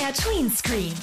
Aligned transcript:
MDR 0.00 0.14
Tween 0.14 0.50
Screen. 0.50 0.94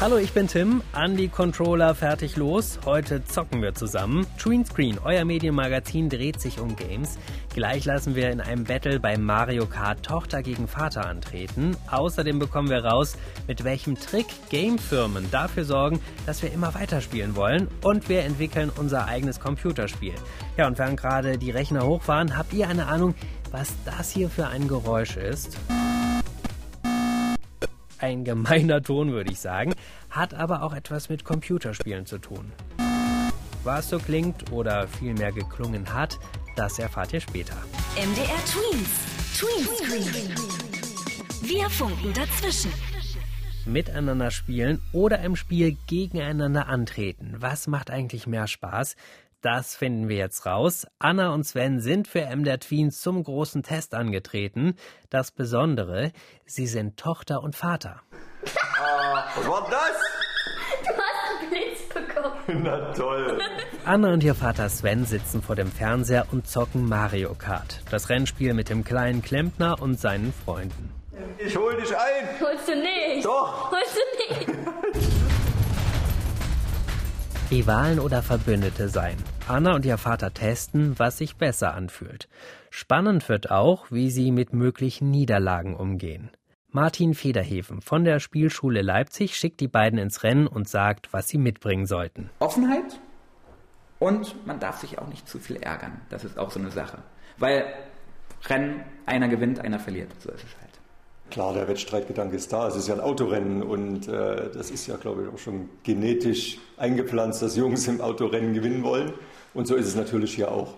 Hallo, 0.00 0.16
ich 0.16 0.32
bin 0.32 0.46
Tim. 0.46 0.80
An 0.92 1.16
die 1.16 1.26
Controller 1.26 1.92
fertig 1.96 2.36
los. 2.36 2.78
Heute 2.84 3.24
zocken 3.24 3.62
wir 3.62 3.74
zusammen. 3.74 4.24
Tween 4.38 4.64
Screen, 4.64 4.96
euer 5.02 5.24
Medienmagazin, 5.24 6.08
dreht 6.08 6.40
sich 6.40 6.60
um 6.60 6.76
Games. 6.76 7.18
Gleich 7.52 7.84
lassen 7.84 8.14
wir 8.14 8.30
in 8.30 8.40
einem 8.40 8.62
Battle 8.62 9.00
bei 9.00 9.16
Mario 9.18 9.66
Kart 9.66 10.04
Tochter 10.04 10.40
gegen 10.42 10.68
Vater 10.68 11.06
antreten. 11.06 11.76
Außerdem 11.90 12.38
bekommen 12.38 12.70
wir 12.70 12.84
raus, 12.84 13.16
mit 13.48 13.64
welchem 13.64 13.96
Trick 13.98 14.28
Gamefirmen 14.48 15.28
dafür 15.32 15.64
sorgen, 15.64 15.98
dass 16.26 16.42
wir 16.42 16.52
immer 16.52 16.74
weiterspielen 16.74 17.34
wollen. 17.34 17.66
Und 17.82 18.08
wir 18.08 18.22
entwickeln 18.22 18.70
unser 18.76 19.06
eigenes 19.06 19.40
Computerspiel. 19.40 20.14
Ja, 20.56 20.68
und 20.68 20.78
während 20.78 21.00
gerade 21.00 21.38
die 21.38 21.50
Rechner 21.50 21.84
hochfahren, 21.84 22.36
habt 22.36 22.52
ihr 22.52 22.68
eine 22.68 22.86
Ahnung, 22.86 23.16
was 23.50 23.72
das 23.84 24.12
hier 24.12 24.30
für 24.30 24.46
ein 24.46 24.68
Geräusch 24.68 25.16
ist? 25.16 25.58
Ein 28.00 28.24
gemeiner 28.24 28.82
Ton, 28.82 29.12
würde 29.12 29.32
ich 29.32 29.40
sagen, 29.40 29.74
hat 30.10 30.32
aber 30.32 30.62
auch 30.62 30.72
etwas 30.72 31.08
mit 31.08 31.24
Computerspielen 31.24 32.06
zu 32.06 32.18
tun. 32.18 32.52
Was 33.64 33.88
so 33.90 33.98
klingt 33.98 34.52
oder 34.52 34.86
vielmehr 34.86 35.32
geklungen 35.32 35.92
hat, 35.92 36.18
das 36.54 36.78
erfahrt 36.78 37.12
ihr 37.12 37.20
später. 37.20 37.56
MDR 37.96 38.38
Tweens. 38.46 39.08
Tween 39.36 39.66
Screen. 39.76 40.34
Wir 41.42 41.68
funken 41.70 42.12
dazwischen. 42.14 42.72
Miteinander 43.66 44.30
spielen 44.30 44.80
oder 44.92 45.18
im 45.20 45.36
Spiel 45.36 45.76
gegeneinander 45.88 46.68
antreten. 46.68 47.34
Was 47.38 47.66
macht 47.66 47.90
eigentlich 47.90 48.26
mehr 48.26 48.46
Spaß? 48.46 48.96
Das 49.40 49.76
finden 49.76 50.08
wir 50.08 50.16
jetzt 50.16 50.46
raus. 50.46 50.84
Anna 50.98 51.32
und 51.32 51.44
Sven 51.44 51.78
sind 51.80 52.08
für 52.08 52.26
MDR 52.26 52.58
Tweens 52.58 53.00
zum 53.00 53.22
großen 53.22 53.62
Test 53.62 53.94
angetreten. 53.94 54.74
Das 55.10 55.30
Besondere, 55.30 56.10
sie 56.44 56.66
sind 56.66 56.96
Tochter 56.96 57.40
und 57.42 57.54
Vater. 57.54 58.02
Was 58.42 59.46
war 59.46 59.68
das? 59.70 59.92
Du 60.82 60.92
hast 60.92 61.40
einen 61.40 61.50
Blitz 61.50 61.88
bekommen. 61.88 62.62
Na 62.64 62.92
toll. 62.92 63.40
Anna 63.84 64.12
und 64.12 64.24
ihr 64.24 64.34
Vater 64.34 64.68
Sven 64.68 65.04
sitzen 65.04 65.40
vor 65.40 65.54
dem 65.54 65.70
Fernseher 65.70 66.26
und 66.32 66.48
zocken 66.48 66.88
Mario 66.88 67.34
Kart. 67.34 67.80
Das 67.92 68.08
Rennspiel 68.08 68.54
mit 68.54 68.68
dem 68.68 68.82
kleinen 68.82 69.22
Klempner 69.22 69.80
und 69.80 70.00
seinen 70.00 70.32
Freunden. 70.32 70.92
Ich 71.38 71.56
hol 71.56 71.76
dich 71.76 71.96
ein. 71.96 72.40
Holst 72.40 72.68
du 72.68 72.74
nicht? 72.74 73.24
Doch. 73.24 73.70
Holst 73.70 73.96
du 73.96 74.34
nicht? 74.34 74.58
Rivalen 77.50 77.98
oder 77.98 78.22
Verbündete 78.22 78.90
sein. 78.90 79.16
Anna 79.46 79.74
und 79.74 79.86
ihr 79.86 79.96
Vater 79.96 80.34
testen, 80.34 80.98
was 80.98 81.16
sich 81.16 81.36
besser 81.36 81.72
anfühlt. 81.72 82.28
Spannend 82.68 83.26
wird 83.30 83.50
auch, 83.50 83.90
wie 83.90 84.10
sie 84.10 84.32
mit 84.32 84.52
möglichen 84.52 85.10
Niederlagen 85.10 85.74
umgehen. 85.74 86.30
Martin 86.70 87.14
Federheven 87.14 87.80
von 87.80 88.04
der 88.04 88.20
Spielschule 88.20 88.82
Leipzig 88.82 89.34
schickt 89.36 89.60
die 89.60 89.68
beiden 89.68 89.98
ins 89.98 90.22
Rennen 90.22 90.46
und 90.46 90.68
sagt, 90.68 91.14
was 91.14 91.28
sie 91.28 91.38
mitbringen 91.38 91.86
sollten. 91.86 92.28
Offenheit 92.38 93.00
und 93.98 94.46
man 94.46 94.60
darf 94.60 94.78
sich 94.78 94.98
auch 94.98 95.08
nicht 95.08 95.26
zu 95.26 95.38
viel 95.38 95.56
ärgern. 95.56 96.02
Das 96.10 96.24
ist 96.24 96.38
auch 96.38 96.50
so 96.50 96.60
eine 96.60 96.70
Sache. 96.70 96.98
Weil 97.38 97.64
Rennen, 98.44 98.84
einer 99.06 99.28
gewinnt, 99.28 99.60
einer 99.60 99.78
verliert. 99.78 100.10
So 100.20 100.30
ist 100.30 100.44
es 100.44 100.56
halt. 100.60 100.67
Klar, 101.30 101.52
der 101.52 101.68
Wettstreitgedanke 101.68 102.36
ist 102.36 102.52
da. 102.52 102.68
Es 102.68 102.76
ist 102.76 102.88
ja 102.88 102.94
ein 102.94 103.00
Autorennen 103.00 103.62
und 103.62 104.08
äh, 104.08 104.50
das 104.50 104.70
ist 104.70 104.86
ja, 104.86 104.96
glaube 104.96 105.24
ich, 105.24 105.34
auch 105.34 105.38
schon 105.38 105.68
genetisch 105.82 106.58
eingepflanzt, 106.76 107.42
dass 107.42 107.56
Jungs 107.56 107.86
im 107.86 108.00
Autorennen 108.00 108.54
gewinnen 108.54 108.82
wollen. 108.82 109.12
Und 109.54 109.66
so 109.66 109.74
ist 109.76 109.86
es 109.86 109.94
natürlich 109.94 110.34
hier 110.34 110.50
auch. 110.50 110.74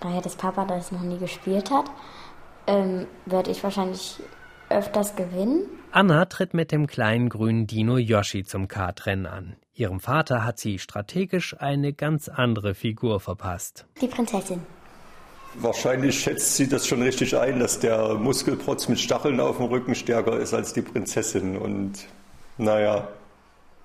Daher, 0.00 0.20
dass 0.20 0.36
Papa 0.36 0.64
das 0.66 0.92
noch 0.92 1.00
nie 1.00 1.18
gespielt 1.18 1.70
hat, 1.70 1.86
ähm, 2.66 3.06
werde 3.24 3.50
ich 3.50 3.62
wahrscheinlich 3.64 4.20
öfters 4.68 5.16
gewinnen. 5.16 5.62
Anna 5.92 6.26
tritt 6.26 6.52
mit 6.52 6.72
dem 6.72 6.86
kleinen 6.86 7.28
grünen 7.28 7.66
Dino 7.66 7.96
Yoshi 7.96 8.44
zum 8.44 8.68
Kartrennen 8.68 9.26
an. 9.26 9.56
Ihrem 9.72 10.00
Vater 10.00 10.44
hat 10.44 10.58
sie 10.58 10.78
strategisch 10.78 11.56
eine 11.58 11.92
ganz 11.92 12.28
andere 12.28 12.74
Figur 12.74 13.20
verpasst. 13.20 13.86
Die 14.00 14.08
Prinzessin. 14.08 14.60
Wahrscheinlich 15.58 16.20
schätzt 16.20 16.56
sie 16.56 16.68
das 16.68 16.86
schon 16.86 17.02
richtig 17.02 17.36
ein, 17.36 17.60
dass 17.60 17.78
der 17.78 18.14
Muskelprotz 18.14 18.88
mit 18.88 19.00
Stacheln 19.00 19.40
auf 19.40 19.56
dem 19.56 19.66
Rücken 19.66 19.94
stärker 19.94 20.38
ist 20.38 20.54
als 20.54 20.72
die 20.72 20.82
Prinzessin. 20.82 21.56
Und 21.56 22.06
naja, 22.58 23.08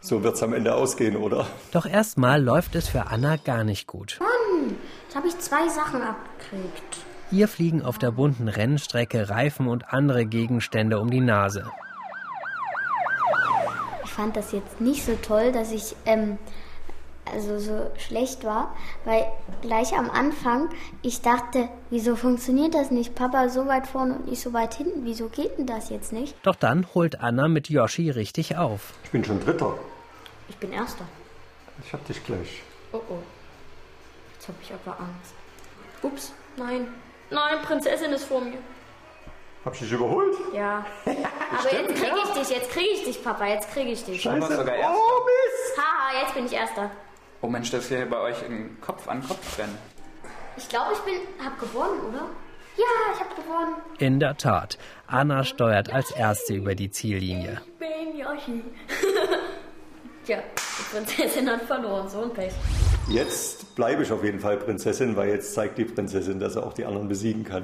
so 0.02 0.24
wird 0.24 0.36
es 0.36 0.44
am 0.44 0.54
Ende 0.54 0.76
ausgehen, 0.76 1.16
oder? 1.16 1.48
Doch 1.72 1.86
erstmal 1.86 2.42
läuft 2.42 2.76
es 2.76 2.90
für 2.90 3.08
Anna 3.08 3.38
gar 3.38 3.64
nicht 3.64 3.88
gut. 3.88 4.20
Jetzt 5.12 5.16
habe 5.16 5.28
ich 5.28 5.38
zwei 5.40 5.68
Sachen 5.68 6.02
abgekriegt. 6.02 6.98
Ihr 7.32 7.48
fliegen 7.48 7.82
auf 7.82 7.98
der 7.98 8.12
bunten 8.12 8.48
Rennstrecke 8.48 9.30
Reifen 9.30 9.68
und 9.68 9.94
andere 9.94 10.26
Gegenstände 10.26 11.00
um 11.00 11.10
die 11.10 11.20
Nase. 11.20 11.70
Ich 14.04 14.12
fand 14.12 14.36
das 14.36 14.52
jetzt 14.52 14.82
nicht 14.82 15.06
so 15.06 15.16
toll, 15.22 15.52
dass 15.52 15.72
ich 15.72 15.96
ähm, 16.06 16.38
also 17.26 17.60
so 17.60 17.92
schlecht 17.98 18.44
war, 18.44 18.76
weil 19.06 19.26
gleich 19.62 19.94
am 19.98 20.10
Anfang 20.10 20.70
ich 21.02 21.22
dachte, 21.22 21.70
wieso 21.90 22.16
funktioniert 22.16 22.74
das 22.74 22.92
nicht? 22.92 23.16
Papa 23.16 23.50
so 23.50 23.68
weit 23.68 23.88
vorne 23.88 24.16
und 24.16 24.32
ich 24.32 24.42
so 24.42 24.54
weit 24.54 24.74
hinten, 24.74 25.06
wieso 25.06 25.30
geht 25.30 25.58
denn 25.58 25.66
das 25.66 25.90
jetzt 25.90 26.14
nicht? 26.14 26.36
Doch 26.44 26.56
dann 26.56 26.88
holt 26.94 27.22
Anna 27.22 27.48
mit 27.48 27.70
Yoshi 27.70 28.10
richtig 28.10 28.58
auf. 28.58 28.94
Ich 29.04 29.12
bin 29.12 29.24
schon 29.24 29.40
Dritter. 29.44 29.78
Ich 30.50 30.58
bin 30.58 30.72
Erster. 30.72 31.06
Ich 31.86 31.94
hab 31.94 32.06
dich 32.06 32.24
gleich. 32.26 32.62
Oh 32.92 33.02
oh. 33.10 33.18
Jetzt 34.34 34.48
habe 34.48 34.58
ich 34.62 34.74
aber 34.74 35.00
Angst. 35.00 35.34
Ups, 36.04 36.34
nein. 36.58 36.88
Nein, 37.30 37.62
Prinzessin 37.64 38.12
ist 38.12 38.26
vor 38.26 38.42
mir. 38.42 38.58
Hab 39.64 39.74
ich 39.76 39.82
dich 39.82 39.92
überholt? 39.92 40.36
Ja. 40.54 40.84
Aber 41.06 41.72
jetzt 41.72 41.96
kriege 41.96 42.16
ich 42.24 42.32
dich, 42.32 42.50
jetzt 42.50 42.72
kriege 42.72 42.90
ich 42.90 43.04
dich, 43.04 43.24
Papa, 43.24 43.46
jetzt 43.46 43.72
kriege 43.72 43.92
ich 43.92 44.04
dich. 44.04 44.24
sogar 44.24 44.40
Erster. 44.50 44.96
Oh, 44.96 45.24
Mist! 45.24 45.78
Haha, 45.78 46.22
jetzt 46.24 46.34
bin 46.34 46.46
ich 46.48 46.54
Erster. 46.54 46.90
Oh 47.44 47.48
Mensch, 47.48 47.72
das 47.72 47.86
ist 47.86 47.90
hier 47.90 48.06
bei 48.06 48.20
euch 48.20 48.46
ein 48.46 48.78
Kopf-an-Kopf-Rennen. 48.82 49.76
Ich 50.58 50.70
glaube, 50.70 50.94
ich 50.94 51.00
bin, 51.00 51.16
hab 51.44 51.60
gewonnen, 51.60 52.00
oder? 52.10 52.30
Ja, 52.78 53.14
ich 53.16 53.20
habe 53.20 53.36
gewonnen. 53.36 53.76
In 53.98 54.20
der 54.20 54.38
Tat, 54.38 54.78
Anna 55.08 55.44
steuert 55.44 55.92
als 55.92 56.12
Erste 56.12 56.54
über 56.54 56.76
die 56.76 56.92
Ziellinie. 56.92 57.60
Ich 57.66 57.74
bin 57.80 58.18
Yoshi. 58.18 58.64
Tja, 60.26 60.38
die 60.56 60.96
Prinzessin 60.96 61.50
hat 61.50 61.64
verloren, 61.64 62.08
so 62.10 62.22
ein 62.22 62.30
Pech. 62.32 62.54
Jetzt 63.10 63.74
bleibe 63.76 64.04
ich 64.04 64.12
auf 64.12 64.24
jeden 64.24 64.40
Fall 64.40 64.58
Prinzessin, 64.58 65.16
weil 65.16 65.30
jetzt 65.30 65.56
zeigt 65.56 65.80
die 65.80 65.86
Prinzessin, 65.86 66.40
dass 66.40 66.56
er 66.56 66.64
auch 66.64 66.74
die 66.74 66.86
anderen 66.86 67.08
besiegen 67.08 67.44
kann. 67.44 67.64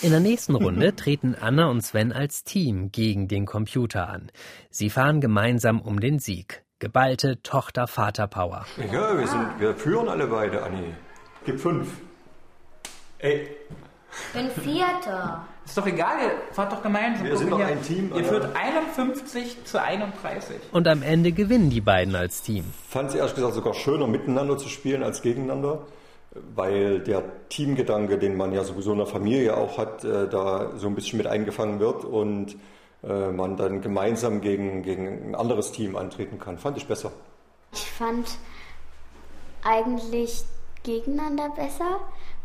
In 0.00 0.10
der 0.10 0.20
nächsten 0.20 0.54
Runde 0.54 0.96
treten 0.96 1.34
Anna 1.38 1.66
und 1.66 1.82
Sven 1.82 2.12
als 2.12 2.44
Team 2.44 2.92
gegen 2.92 3.28
den 3.28 3.44
Computer 3.44 4.08
an. 4.08 4.30
Sie 4.70 4.88
fahren 4.88 5.20
gemeinsam 5.20 5.82
um 5.82 6.00
den 6.00 6.18
Sieg. 6.18 6.61
Geballte 6.82 7.40
Tochter-Vater-Power. 7.44 8.66
Ja, 8.90 9.16
wir, 9.16 9.28
sind, 9.28 9.60
wir 9.60 9.76
führen 9.76 10.08
alle 10.08 10.26
beide, 10.26 10.64
Anni. 10.64 10.92
Gib 11.46 11.60
fünf. 11.60 11.86
Ey, 13.20 13.46
Ich 14.10 14.32
bin 14.34 14.50
Vierter. 14.50 15.46
Ist 15.64 15.78
doch 15.78 15.86
egal, 15.86 16.16
ihr 16.20 16.32
fahrt 16.52 16.72
doch 16.72 16.82
gemeinsam. 16.82 17.24
Wir 17.24 17.36
sind 17.36 17.50
doch 17.50 17.58
hier. 17.58 17.68
ein 17.68 17.82
Team, 17.82 18.10
Ihr 18.16 18.24
führt 18.24 18.48
51 18.56 19.64
zu 19.64 19.80
31. 19.80 20.56
Und 20.72 20.88
am 20.88 21.02
Ende 21.04 21.30
gewinnen 21.30 21.70
die 21.70 21.80
beiden 21.80 22.16
als 22.16 22.42
Team. 22.42 22.64
fand 22.88 23.10
es 23.10 23.14
ehrlich 23.14 23.36
gesagt 23.36 23.54
sogar 23.54 23.74
schöner, 23.74 24.08
miteinander 24.08 24.58
zu 24.58 24.68
spielen 24.68 25.04
als 25.04 25.22
gegeneinander, 25.22 25.86
weil 26.56 26.98
der 26.98 27.22
Teamgedanke, 27.48 28.18
den 28.18 28.36
man 28.36 28.52
ja 28.52 28.64
sowieso 28.64 28.90
in 28.90 28.98
der 28.98 29.06
Familie 29.06 29.56
auch 29.56 29.78
hat, 29.78 30.02
äh, 30.02 30.26
da 30.28 30.72
so 30.78 30.88
ein 30.88 30.96
bisschen 30.96 31.18
mit 31.18 31.28
eingefangen 31.28 31.78
wird 31.78 32.04
und 32.04 32.56
man 33.02 33.56
dann 33.56 33.80
gemeinsam 33.80 34.40
gegen, 34.40 34.82
gegen 34.82 35.30
ein 35.30 35.34
anderes 35.34 35.72
Team 35.72 35.96
antreten 35.96 36.38
kann. 36.38 36.58
Fand 36.58 36.76
ich 36.76 36.86
besser. 36.86 37.10
Ich 37.72 37.90
fand 37.90 38.28
eigentlich 39.64 40.44
gegeneinander 40.82 41.50
besser, 41.50 42.00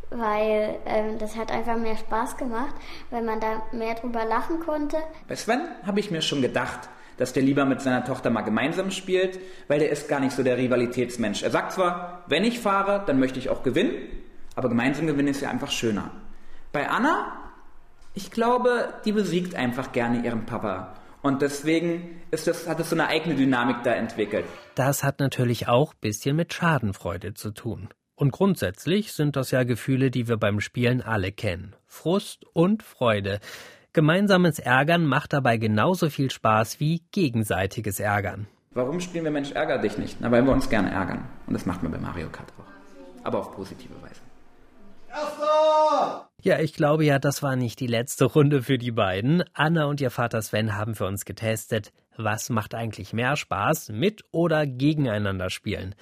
weil 0.09 0.79
ähm, 0.85 1.17
das 1.19 1.35
hat 1.35 1.51
einfach 1.51 1.78
mehr 1.78 1.97
Spaß 1.97 2.38
gemacht, 2.38 2.73
weil 3.09 3.23
man 3.23 3.40
da 3.40 3.62
mehr 3.72 3.96
drüber 3.96 4.25
lachen 4.25 4.59
konnte. 4.59 4.97
Bei 5.28 5.35
Sven 5.35 5.62
habe 5.85 5.99
ich 5.99 6.11
mir 6.11 6.22
schon 6.22 6.41
gedacht, 6.41 6.90
dass 7.17 7.34
der 7.34 7.43
lieber 7.43 7.66
mit 7.66 7.82
seiner 7.82 8.05
Tochter 8.05 8.29
mal 8.29 8.41
gemeinsam 8.41 8.91
spielt, 8.91 9.40
weil 9.67 9.79
der 9.79 9.90
ist 9.90 10.08
gar 10.08 10.20
nicht 10.20 10.35
so 10.35 10.43
der 10.43 10.58
Rivalitätsmensch. 10.58 11.43
Er 11.43 11.49
sagt 11.49 11.73
zwar, 11.73 12.23
wenn 12.28 12.43
ich 12.43 12.59
fahre, 12.59 13.03
dann 13.05 13.20
möchte 13.20 13.40
ich 13.40 13.49
auch 13.49 13.64
gewinnen, 13.64 13.96
aber 14.55 14.70
gemeinsam 14.70 15.08
gewinnen 15.08 15.29
ist 15.29 15.41
ja 15.41 15.49
einfach 15.49 15.72
schöner. 15.72 16.11
Bei 16.72 16.90
Anna, 16.90 17.47
ich 18.17 18.31
glaube, 18.31 18.96
die 19.05 19.11
besiegt 19.11 19.53
einfach 19.53 19.91
gerne 19.91 20.25
ihren 20.25 20.47
Papa. 20.47 20.96
Und 21.22 21.43
deswegen 21.43 22.19
ist 22.31 22.47
das, 22.47 22.67
hat 22.67 22.79
es 22.79 22.90
so 22.90 22.96
eine 22.96 23.09
eigene 23.09 23.35
Dynamik 23.35 23.84
da 23.84 23.91
entwickelt. 23.91 24.46
Das 24.73 25.03
hat 25.03 25.19
natürlich 25.19 25.67
auch 25.67 25.93
bisschen 25.93 26.35
mit 26.35 26.52
Schadenfreude 26.52 27.35
zu 27.35 27.52
tun. 27.52 27.90
Und 28.16 28.31
grundsätzlich 28.31 29.14
sind 29.14 29.35
das 29.35 29.52
ja 29.52 29.64
Gefühle, 29.64 30.09
die 30.09 30.28
wir 30.28 30.37
beim 30.37 30.61
Spielen 30.61 31.03
alle 31.03 31.31
kennen. 31.31 31.75
Frust 31.85 32.43
und 32.53 32.81
Freude. 32.81 33.40
Gemeinsames 33.93 34.58
Ärgern 34.58 35.05
macht 35.05 35.34
dabei 35.34 35.58
genauso 35.58 36.09
viel 36.09 36.31
Spaß 36.31 36.79
wie 36.79 37.03
gegenseitiges 37.11 37.99
Ärgern. 37.99 38.47
Warum 38.72 38.99
spielen 38.99 39.25
wir 39.25 39.31
Mensch 39.31 39.52
ärger 39.52 39.78
dich 39.78 39.99
nicht? 39.99 40.17
Na, 40.22 40.31
weil 40.31 40.43
wir 40.43 40.53
uns 40.53 40.70
gerne 40.72 40.90
ärgern. 40.90 41.23
Und 41.46 41.53
das 41.53 41.67
macht 41.67 41.84
man 41.84 41.91
bei 41.91 41.99
Mario 41.99 42.29
Kart 42.29 42.52
auch. 42.58 43.23
Aber 43.23 43.40
auf 43.40 43.55
positive 43.55 43.93
Weise. 44.02 44.22
Erster! 45.09 46.28
Ja, 46.43 46.59
ich 46.59 46.73
glaube 46.73 47.03
ja, 47.03 47.17
das 47.17 47.41
war 47.41 47.55
nicht 47.55 47.79
die 47.79 47.87
letzte 47.87 48.25
Runde 48.25 48.61
für 48.61 48.78
die 48.78 48.91
beiden. 48.91 49.43
Anna 49.53 49.85
und 49.85 49.99
ihr 49.99 50.11
Vater 50.11 50.41
Sven 50.41 50.75
haben 50.75 50.93
für 50.93 51.05
uns 51.07 51.25
getestet, 51.25 51.91
was 52.16 52.51
macht 52.51 52.75
eigentlich 52.75 53.11
mehr 53.11 53.35
Spaß, 53.35 53.89
mit 53.89 54.23
oder 54.31 54.67
gegeneinander 54.67 55.49
spielen. 55.49 55.95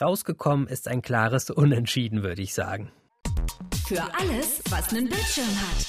Rausgekommen 0.00 0.66
ist 0.66 0.88
ein 0.88 1.02
klares 1.02 1.50
Unentschieden, 1.50 2.22
würde 2.22 2.40
ich 2.40 2.54
sagen. 2.54 2.90
Für 3.86 4.02
alles, 4.18 4.62
was 4.70 4.90
einen 4.92 5.08
Bildschirm 5.08 5.44
hat. 5.44 5.86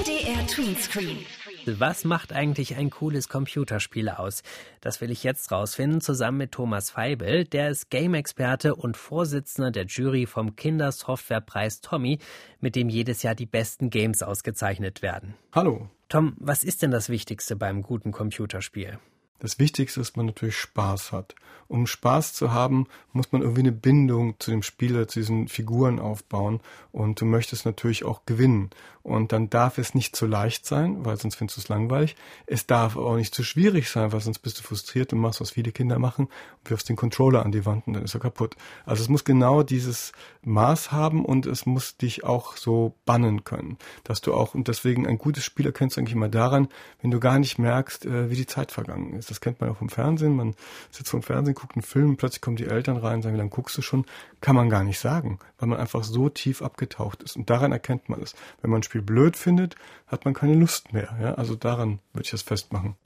MDR 0.00 0.46
Tweenscreen. 0.46 1.18
Was 1.66 2.04
macht 2.04 2.32
eigentlich 2.32 2.76
ein 2.76 2.90
cooles 2.90 3.28
Computerspiel 3.28 4.08
aus? 4.08 4.42
Das 4.80 5.00
will 5.00 5.10
ich 5.10 5.24
jetzt 5.24 5.52
rausfinden, 5.52 6.00
zusammen 6.00 6.38
mit 6.38 6.52
Thomas 6.52 6.90
Feibel. 6.90 7.44
Der 7.44 7.70
ist 7.70 7.90
Game-Experte 7.90 8.74
und 8.74 8.96
Vorsitzender 8.96 9.70
der 9.70 9.84
Jury 9.86 10.26
vom 10.26 10.56
Kindersoftwarepreis 10.56 11.80
Tommy, 11.80 12.18
mit 12.60 12.76
dem 12.76 12.88
jedes 12.88 13.22
Jahr 13.22 13.34
die 13.34 13.46
besten 13.46 13.90
Games 13.90 14.22
ausgezeichnet 14.22 15.02
werden. 15.02 15.34
Hallo. 15.52 15.88
Tom, 16.08 16.34
was 16.38 16.64
ist 16.64 16.82
denn 16.82 16.90
das 16.90 17.08
Wichtigste 17.08 17.56
beim 17.56 17.82
guten 17.82 18.10
Computerspiel? 18.10 18.98
Das 19.40 19.58
Wichtigste 19.58 20.00
ist, 20.00 20.10
dass 20.10 20.16
man 20.16 20.26
natürlich 20.26 20.56
Spaß 20.56 21.12
hat. 21.12 21.34
Um 21.66 21.86
Spaß 21.86 22.34
zu 22.34 22.52
haben, 22.52 22.86
muss 23.12 23.32
man 23.32 23.42
irgendwie 23.42 23.60
eine 23.60 23.72
Bindung 23.72 24.34
zu 24.38 24.50
dem 24.50 24.62
Spieler, 24.62 25.06
zu 25.06 25.20
diesen 25.20 25.48
Figuren 25.48 25.98
aufbauen. 25.98 26.60
Und 26.92 27.20
du 27.20 27.24
möchtest 27.24 27.64
natürlich 27.64 28.04
auch 28.04 28.26
gewinnen. 28.26 28.70
Und 29.02 29.32
dann 29.32 29.48
darf 29.48 29.78
es 29.78 29.94
nicht 29.94 30.14
zu 30.14 30.26
leicht 30.26 30.66
sein, 30.66 31.04
weil 31.06 31.16
sonst 31.16 31.36
findest 31.36 31.56
du 31.56 31.60
es 31.62 31.68
langweilig. 31.68 32.16
Es 32.46 32.66
darf 32.66 32.96
auch 32.96 33.16
nicht 33.16 33.34
zu 33.34 33.42
schwierig 33.42 33.88
sein, 33.88 34.12
weil 34.12 34.20
sonst 34.20 34.40
bist 34.40 34.58
du 34.58 34.62
frustriert 34.62 35.12
und 35.12 35.20
machst, 35.20 35.40
was 35.40 35.52
viele 35.52 35.72
Kinder 35.72 35.98
machen 35.98 36.26
und 36.26 36.70
wirfst 36.70 36.88
den 36.88 36.96
Controller 36.96 37.44
an 37.44 37.52
die 37.52 37.64
Wand 37.64 37.86
und 37.86 37.94
dann 37.94 38.04
ist 38.04 38.14
er 38.14 38.20
kaputt. 38.20 38.56
Also 38.84 39.02
es 39.02 39.08
muss 39.08 39.24
genau 39.24 39.62
dieses 39.62 40.12
Maß 40.42 40.92
haben 40.92 41.24
und 41.24 41.46
es 41.46 41.64
muss 41.64 41.96
dich 41.96 42.24
auch 42.24 42.58
so 42.58 42.94
bannen 43.06 43.44
können, 43.44 43.78
dass 44.04 44.20
du 44.20 44.34
auch, 44.34 44.54
und 44.54 44.68
deswegen 44.68 45.06
ein 45.06 45.16
gutes 45.16 45.44
Spiel 45.44 45.66
erkennst 45.66 45.96
du 45.96 46.00
eigentlich 46.00 46.14
immer 46.14 46.28
daran, 46.28 46.68
wenn 47.00 47.10
du 47.10 47.20
gar 47.20 47.38
nicht 47.38 47.58
merkst, 47.58 48.04
äh, 48.04 48.28
wie 48.28 48.36
die 48.36 48.46
Zeit 48.46 48.70
vergangen 48.70 49.14
ist. 49.14 49.29
Das 49.30 49.40
kennt 49.40 49.60
man 49.60 49.70
auch 49.70 49.76
vom 49.76 49.88
Fernsehen. 49.88 50.36
Man 50.36 50.54
sitzt 50.90 51.10
vom 51.10 51.22
Fernsehen, 51.22 51.54
guckt 51.54 51.76
einen 51.76 51.82
Film, 51.82 52.16
plötzlich 52.16 52.40
kommen 52.40 52.56
die 52.56 52.66
Eltern 52.66 52.96
rein 52.96 53.16
und 53.16 53.22
sagen, 53.22 53.34
wie 53.34 53.38
lange 53.38 53.50
guckst 53.50 53.76
du 53.78 53.82
schon? 53.82 54.04
Kann 54.40 54.56
man 54.56 54.68
gar 54.68 54.84
nicht 54.84 54.98
sagen, 54.98 55.38
weil 55.58 55.68
man 55.68 55.78
einfach 55.78 56.04
so 56.04 56.28
tief 56.28 56.62
abgetaucht 56.62 57.22
ist. 57.22 57.36
Und 57.36 57.48
daran 57.48 57.72
erkennt 57.72 58.08
man 58.08 58.20
es. 58.20 58.34
Wenn 58.60 58.70
man 58.70 58.80
ein 58.80 58.82
Spiel 58.82 59.02
blöd 59.02 59.36
findet, 59.36 59.76
hat 60.10 60.24
man 60.24 60.34
keine 60.34 60.54
Lust 60.54 60.92
mehr. 60.92 61.16
Ja? 61.20 61.34
Also 61.34 61.54
daran 61.54 62.00
würde 62.12 62.24
ich 62.24 62.30
das 62.30 62.42
festmachen. 62.42 62.96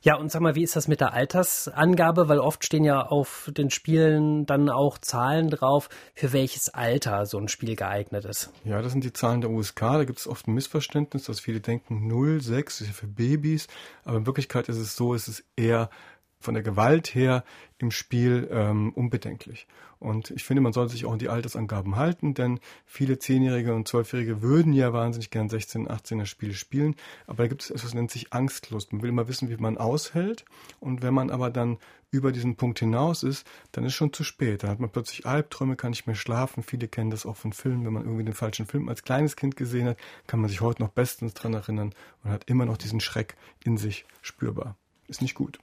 Ja, 0.00 0.16
und 0.16 0.30
sag 0.30 0.40
mal, 0.40 0.54
wie 0.54 0.62
ist 0.62 0.76
das 0.76 0.88
mit 0.88 1.00
der 1.00 1.12
Altersangabe? 1.12 2.28
Weil 2.28 2.38
oft 2.38 2.64
stehen 2.64 2.84
ja 2.84 3.02
auf 3.02 3.50
den 3.54 3.70
Spielen 3.70 4.46
dann 4.46 4.68
auch 4.70 4.98
Zahlen 4.98 5.50
drauf, 5.50 5.88
für 6.14 6.32
welches 6.32 6.68
Alter 6.68 7.26
so 7.26 7.38
ein 7.38 7.48
Spiel 7.48 7.76
geeignet 7.76 8.24
ist. 8.24 8.50
Ja, 8.64 8.80
das 8.80 8.92
sind 8.92 9.04
die 9.04 9.12
Zahlen 9.12 9.40
der 9.40 9.50
USK. 9.50 9.80
Da 9.80 10.04
gibt 10.04 10.18
es 10.18 10.26
oft 10.26 10.48
ein 10.48 10.54
Missverständnis, 10.54 11.24
dass 11.24 11.40
viele 11.40 11.60
denken, 11.60 12.06
0, 12.06 12.40
6 12.40 12.80
ist 12.80 12.86
ja 12.86 12.92
für 12.92 13.06
Babys. 13.06 13.66
Aber 14.04 14.16
in 14.16 14.26
Wirklichkeit 14.26 14.68
ist 14.68 14.78
es 14.78 14.96
so, 14.96 15.14
es 15.14 15.28
ist 15.28 15.44
eher 15.56 15.90
von 16.38 16.54
der 16.54 16.62
Gewalt 16.62 17.14
her 17.14 17.44
im 17.78 17.90
Spiel 17.90 18.48
ähm, 18.50 18.92
unbedenklich. 18.92 19.66
Und 19.98 20.30
ich 20.30 20.44
finde, 20.44 20.60
man 20.60 20.72
sollte 20.72 20.92
sich 20.92 21.06
auch 21.06 21.12
an 21.12 21.18
die 21.18 21.30
Altersangaben 21.30 21.96
halten, 21.96 22.34
denn 22.34 22.60
viele 22.84 23.18
Zehnjährige 23.18 23.74
und 23.74 23.88
Zwölfjährige 23.88 24.42
würden 24.42 24.72
ja 24.72 24.92
wahnsinnig 24.92 25.30
gern 25.30 25.48
16, 25.48 25.88
18er 25.88 26.26
Spiele 26.26 26.54
spielen. 26.54 26.96
Aber 27.26 27.44
da 27.44 27.48
gibt 27.48 27.62
es 27.62 27.70
etwas, 27.70 27.82
das 27.82 27.94
nennt 27.94 28.10
sich 28.10 28.32
Angstlust. 28.32 28.92
Man 28.92 29.02
will 29.02 29.08
immer 29.08 29.28
wissen, 29.28 29.48
wie 29.48 29.56
man 29.56 29.78
aushält. 29.78 30.44
Und 30.80 31.02
wenn 31.02 31.14
man 31.14 31.30
aber 31.30 31.50
dann 31.50 31.78
über 32.10 32.30
diesen 32.30 32.56
Punkt 32.56 32.78
hinaus 32.78 33.22
ist, 33.22 33.46
dann 33.72 33.84
ist 33.84 33.94
schon 33.94 34.12
zu 34.12 34.22
spät. 34.22 34.62
Dann 34.62 34.70
hat 34.70 34.80
man 34.80 34.90
plötzlich 34.90 35.26
Albträume, 35.26 35.76
kann 35.76 35.90
nicht 35.90 36.06
mehr 36.06 36.16
schlafen. 36.16 36.62
Viele 36.62 36.88
kennen 36.88 37.10
das 37.10 37.26
auch 37.26 37.36
von 37.36 37.52
Filmen. 37.52 37.84
Wenn 37.84 37.92
man 37.94 38.04
irgendwie 38.04 38.24
den 38.24 38.34
falschen 38.34 38.66
Film 38.66 38.88
als 38.88 39.02
kleines 39.02 39.36
Kind 39.36 39.56
gesehen 39.56 39.88
hat, 39.88 39.98
kann 40.26 40.40
man 40.40 40.50
sich 40.50 40.60
heute 40.60 40.82
noch 40.82 40.90
bestens 40.90 41.34
dran 41.34 41.54
erinnern 41.54 41.94
und 42.22 42.30
hat 42.30 42.48
immer 42.48 42.66
noch 42.66 42.76
diesen 42.76 43.00
Schreck 43.00 43.34
in 43.64 43.76
sich 43.76 44.04
spürbar. 44.22 44.76
Ist 45.08 45.22
nicht 45.22 45.34
gut. 45.34 45.58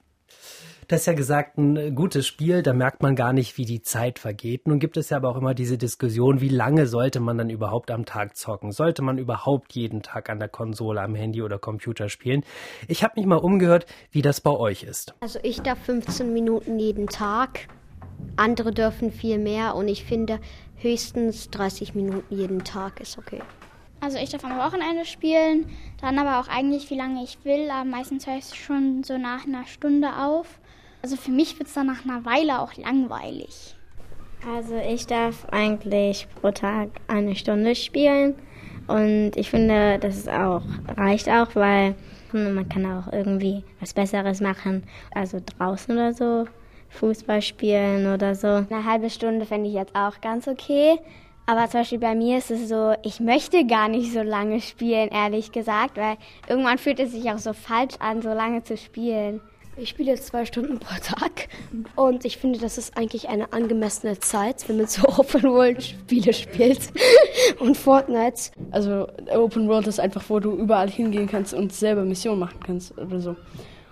Das 0.88 1.00
ist 1.00 1.06
ja 1.06 1.14
gesagt 1.14 1.56
ein 1.56 1.94
gutes 1.94 2.26
Spiel, 2.26 2.62
da 2.62 2.74
merkt 2.74 3.02
man 3.02 3.16
gar 3.16 3.32
nicht, 3.32 3.56
wie 3.56 3.64
die 3.64 3.80
Zeit 3.80 4.18
vergeht. 4.18 4.68
Nun 4.68 4.78
gibt 4.78 4.98
es 4.98 5.08
ja 5.08 5.16
aber 5.16 5.30
auch 5.30 5.36
immer 5.36 5.54
diese 5.54 5.78
Diskussion, 5.78 6.42
wie 6.42 6.50
lange 6.50 6.86
sollte 6.86 7.20
man 7.20 7.38
dann 7.38 7.48
überhaupt 7.48 7.90
am 7.90 8.04
Tag 8.04 8.36
zocken? 8.36 8.70
Sollte 8.70 9.00
man 9.00 9.16
überhaupt 9.16 9.72
jeden 9.72 10.02
Tag 10.02 10.28
an 10.28 10.38
der 10.38 10.48
Konsole, 10.48 11.00
am 11.00 11.14
Handy 11.14 11.40
oder 11.42 11.58
Computer 11.58 12.10
spielen? 12.10 12.44
Ich 12.86 13.02
habe 13.02 13.14
mich 13.16 13.26
mal 13.26 13.36
umgehört, 13.36 13.86
wie 14.10 14.20
das 14.20 14.42
bei 14.42 14.50
euch 14.50 14.82
ist. 14.82 15.14
Also 15.20 15.38
ich 15.42 15.62
darf 15.62 15.78
15 15.84 16.32
Minuten 16.34 16.78
jeden 16.78 17.06
Tag. 17.06 17.68
Andere 18.36 18.72
dürfen 18.72 19.10
viel 19.10 19.38
mehr 19.38 19.74
und 19.74 19.88
ich 19.88 20.04
finde 20.04 20.38
höchstens 20.76 21.48
30 21.50 21.94
Minuten 21.94 22.34
jeden 22.34 22.62
Tag 22.62 23.00
ist 23.00 23.16
okay. 23.16 23.40
Also 24.04 24.18
ich 24.18 24.28
darf 24.28 24.44
am 24.44 24.58
Wochenende 24.58 25.06
spielen, 25.06 25.64
dann 26.02 26.18
aber 26.18 26.38
auch 26.38 26.48
eigentlich 26.48 26.90
wie 26.90 26.96
lange 26.96 27.24
ich 27.24 27.38
will, 27.42 27.70
aber 27.70 27.86
meistens 27.86 28.26
höre 28.26 28.36
ich 28.36 28.54
schon 28.54 29.02
so 29.02 29.16
nach 29.16 29.46
einer 29.46 29.64
Stunde 29.64 30.08
auf. 30.18 30.58
Also 31.00 31.16
für 31.16 31.30
mich 31.30 31.58
wird 31.58 31.68
es 31.68 31.74
dann 31.74 31.86
nach 31.86 32.04
einer 32.04 32.22
Weile 32.26 32.60
auch 32.60 32.76
langweilig. 32.76 33.74
Also 34.46 34.74
ich 34.76 35.06
darf 35.06 35.46
eigentlich 35.50 36.26
pro 36.38 36.50
Tag 36.50 36.90
eine 37.08 37.34
Stunde 37.34 37.74
spielen 37.74 38.34
und 38.88 39.32
ich 39.36 39.48
finde, 39.48 39.98
das 39.98 40.18
ist 40.18 40.28
auch 40.28 40.60
reicht 40.98 41.30
auch, 41.30 41.54
weil 41.54 41.94
man 42.32 42.68
kann 42.68 42.84
auch 42.84 43.10
irgendwie 43.10 43.64
was 43.80 43.94
Besseres 43.94 44.42
machen, 44.42 44.82
also 45.14 45.40
draußen 45.58 45.94
oder 45.94 46.12
so, 46.12 46.44
Fußball 46.90 47.40
spielen 47.40 48.12
oder 48.12 48.34
so. 48.34 48.48
Eine 48.48 48.84
halbe 48.84 49.08
Stunde 49.08 49.46
fände 49.46 49.68
ich 49.68 49.74
jetzt 49.74 49.96
auch 49.96 50.20
ganz 50.20 50.46
okay. 50.46 50.98
Aber 51.46 51.68
zum 51.68 51.80
Beispiel 51.80 51.98
bei 51.98 52.14
mir 52.14 52.38
ist 52.38 52.50
es 52.50 52.68
so, 52.68 52.94
ich 53.02 53.20
möchte 53.20 53.66
gar 53.66 53.88
nicht 53.88 54.12
so 54.12 54.22
lange 54.22 54.60
spielen, 54.60 55.10
ehrlich 55.10 55.52
gesagt, 55.52 55.98
weil 55.98 56.16
irgendwann 56.48 56.78
fühlt 56.78 56.98
es 57.00 57.12
sich 57.12 57.30
auch 57.30 57.38
so 57.38 57.52
falsch 57.52 57.96
an, 57.98 58.22
so 58.22 58.30
lange 58.30 58.62
zu 58.62 58.76
spielen. 58.78 59.40
Ich 59.76 59.88
spiele 59.88 60.12
jetzt 60.12 60.28
zwei 60.28 60.44
Stunden 60.44 60.78
pro 60.78 60.94
Tag 61.02 61.48
und 61.96 62.24
ich 62.24 62.38
finde, 62.38 62.60
das 62.60 62.78
ist 62.78 62.96
eigentlich 62.96 63.28
eine 63.28 63.52
angemessene 63.52 64.18
Zeit, 64.20 64.66
wenn 64.68 64.76
man 64.76 64.86
so 64.86 65.06
Open 65.18 65.42
World 65.42 65.82
Spiele 65.82 66.32
spielt 66.32 66.92
und 67.58 67.76
Fortnite. 67.76 68.52
Also 68.70 69.08
Open 69.34 69.68
World 69.68 69.88
ist 69.88 69.98
einfach, 69.98 70.22
wo 70.28 70.38
du 70.38 70.52
überall 70.52 70.88
hingehen 70.88 71.26
kannst 71.26 71.52
und 71.52 71.72
selber 71.72 72.04
Missionen 72.04 72.38
machen 72.38 72.60
kannst 72.64 72.96
oder 72.96 73.20
so. 73.20 73.36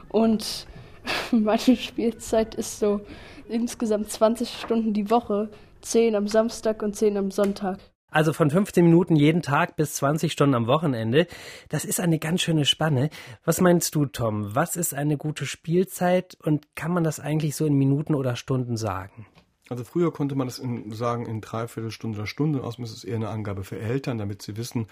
Und 0.08 0.68
meine 1.32 1.76
Spielzeit 1.76 2.54
ist 2.54 2.78
so 2.78 3.00
insgesamt 3.48 4.10
20 4.10 4.48
Stunden 4.48 4.94
die 4.94 5.10
Woche 5.10 5.50
10 5.82 6.14
am 6.14 6.28
Samstag 6.28 6.82
und 6.82 6.96
10 6.96 7.16
am 7.16 7.30
Sonntag. 7.30 7.78
Also 8.12 8.34
von 8.34 8.50
15 8.50 8.84
Minuten 8.84 9.16
jeden 9.16 9.40
Tag 9.40 9.74
bis 9.76 9.94
20 9.94 10.32
Stunden 10.32 10.54
am 10.54 10.66
Wochenende. 10.66 11.26
Das 11.70 11.86
ist 11.86 11.98
eine 11.98 12.18
ganz 12.18 12.42
schöne 12.42 12.66
Spanne. 12.66 13.08
Was 13.44 13.62
meinst 13.62 13.94
du, 13.94 14.04
Tom? 14.04 14.54
Was 14.54 14.76
ist 14.76 14.92
eine 14.92 15.16
gute 15.16 15.46
Spielzeit 15.46 16.36
und 16.42 16.76
kann 16.76 16.92
man 16.92 17.04
das 17.04 17.20
eigentlich 17.20 17.56
so 17.56 17.64
in 17.64 17.74
Minuten 17.74 18.14
oder 18.14 18.36
Stunden 18.36 18.76
sagen? 18.76 19.26
Also 19.68 19.84
früher 19.84 20.12
konnte 20.12 20.34
man 20.34 20.48
das 20.48 20.58
in, 20.58 20.92
sagen 20.92 21.24
in 21.24 21.40
Dreiviertelstunde 21.40 22.18
oder 22.18 22.26
Stunde. 22.26 22.62
Außerdem 22.62 22.84
ist 22.84 22.92
es 22.92 23.04
eher 23.04 23.16
eine 23.16 23.28
Angabe 23.28 23.62
für 23.62 23.78
Eltern, 23.78 24.18
damit 24.18 24.42
sie 24.42 24.56
wissen, 24.56 24.86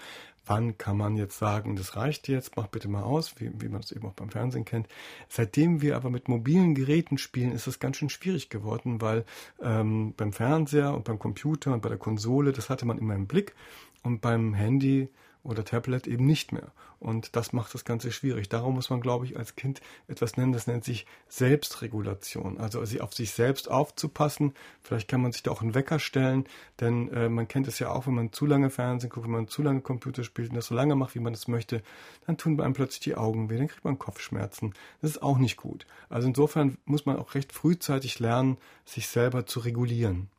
wann 0.45 0.77
kann 0.77 0.97
man 0.97 1.17
jetzt 1.17 1.37
sagen, 1.37 1.75
das 1.75 1.95
reicht 1.95 2.27
jetzt, 2.27 2.55
mach 2.55 2.67
bitte 2.67 2.87
mal 2.87 3.03
aus, 3.03 3.35
wie, 3.39 3.51
wie 3.61 3.69
man 3.69 3.81
es 3.81 3.91
eben 3.91 4.07
auch 4.07 4.13
beim 4.13 4.29
Fernsehen 4.29 4.65
kennt. 4.65 4.87
Seitdem 5.27 5.81
wir 5.81 5.95
aber 5.95 6.09
mit 6.09 6.29
mobilen 6.29 6.73
Geräten 6.73 7.17
spielen, 7.17 7.51
ist 7.51 7.67
es 7.67 7.79
ganz 7.79 7.97
schön 7.97 8.09
schwierig 8.09 8.49
geworden, 8.49 9.01
weil 9.01 9.25
ähm, 9.61 10.13
beim 10.15 10.31
Fernseher 10.31 10.93
und 10.93 11.03
beim 11.03 11.19
Computer 11.19 11.73
und 11.73 11.81
bei 11.81 11.89
der 11.89 11.97
Konsole, 11.97 12.53
das 12.53 12.69
hatte 12.69 12.85
man 12.85 12.97
immer 12.97 13.15
im 13.15 13.27
Blick 13.27 13.53
und 14.03 14.21
beim 14.21 14.53
Handy 14.53 15.09
oder 15.43 15.65
Tablet 15.65 16.07
eben 16.07 16.25
nicht 16.25 16.51
mehr. 16.51 16.71
Und 16.99 17.35
das 17.35 17.51
macht 17.51 17.73
das 17.73 17.83
Ganze 17.83 18.11
schwierig. 18.11 18.47
Darum 18.47 18.75
muss 18.75 18.91
man, 18.91 19.01
glaube 19.01 19.25
ich, 19.25 19.35
als 19.35 19.55
Kind 19.55 19.81
etwas 20.07 20.37
nennen, 20.37 20.51
das 20.51 20.67
nennt 20.67 20.83
sich 20.83 21.07
Selbstregulation. 21.29 22.59
Also 22.59 22.79
auf 23.01 23.13
sich 23.15 23.31
selbst 23.31 23.71
aufzupassen. 23.71 24.53
Vielleicht 24.83 25.07
kann 25.07 25.21
man 25.21 25.31
sich 25.31 25.41
da 25.41 25.49
auch 25.49 25.63
einen 25.63 25.73
Wecker 25.73 25.97
stellen, 25.97 26.45
denn 26.79 27.09
äh, 27.09 27.27
man 27.27 27.47
kennt 27.47 27.67
es 27.67 27.79
ja 27.79 27.89
auch, 27.91 28.05
wenn 28.05 28.13
man 28.13 28.31
zu 28.31 28.45
lange 28.45 28.69
Fernsehen 28.69 29.09
guckt, 29.09 29.25
wenn 29.25 29.31
man 29.33 29.47
zu 29.47 29.63
lange 29.63 29.81
Computer 29.81 30.23
spielt 30.23 30.49
und 30.49 30.55
das 30.55 30.67
so 30.67 30.75
lange 30.75 30.95
macht, 30.95 31.15
wie 31.15 31.19
man 31.19 31.33
das 31.33 31.47
möchte, 31.47 31.81
dann 32.27 32.37
tun 32.37 32.61
einem 32.61 32.73
plötzlich 32.73 32.99
die 32.99 33.15
Augen 33.15 33.49
weh, 33.49 33.57
dann 33.57 33.67
kriegt 33.67 33.83
man 33.83 33.97
Kopfschmerzen. 33.97 34.73
Das 35.01 35.11
ist 35.11 35.23
auch 35.23 35.39
nicht 35.39 35.57
gut. 35.57 35.87
Also 36.09 36.27
insofern 36.27 36.77
muss 36.85 37.07
man 37.07 37.17
auch 37.17 37.33
recht 37.33 37.51
frühzeitig 37.51 38.19
lernen, 38.19 38.57
sich 38.85 39.07
selber 39.07 39.45
zu 39.45 39.61
regulieren. 39.61 40.29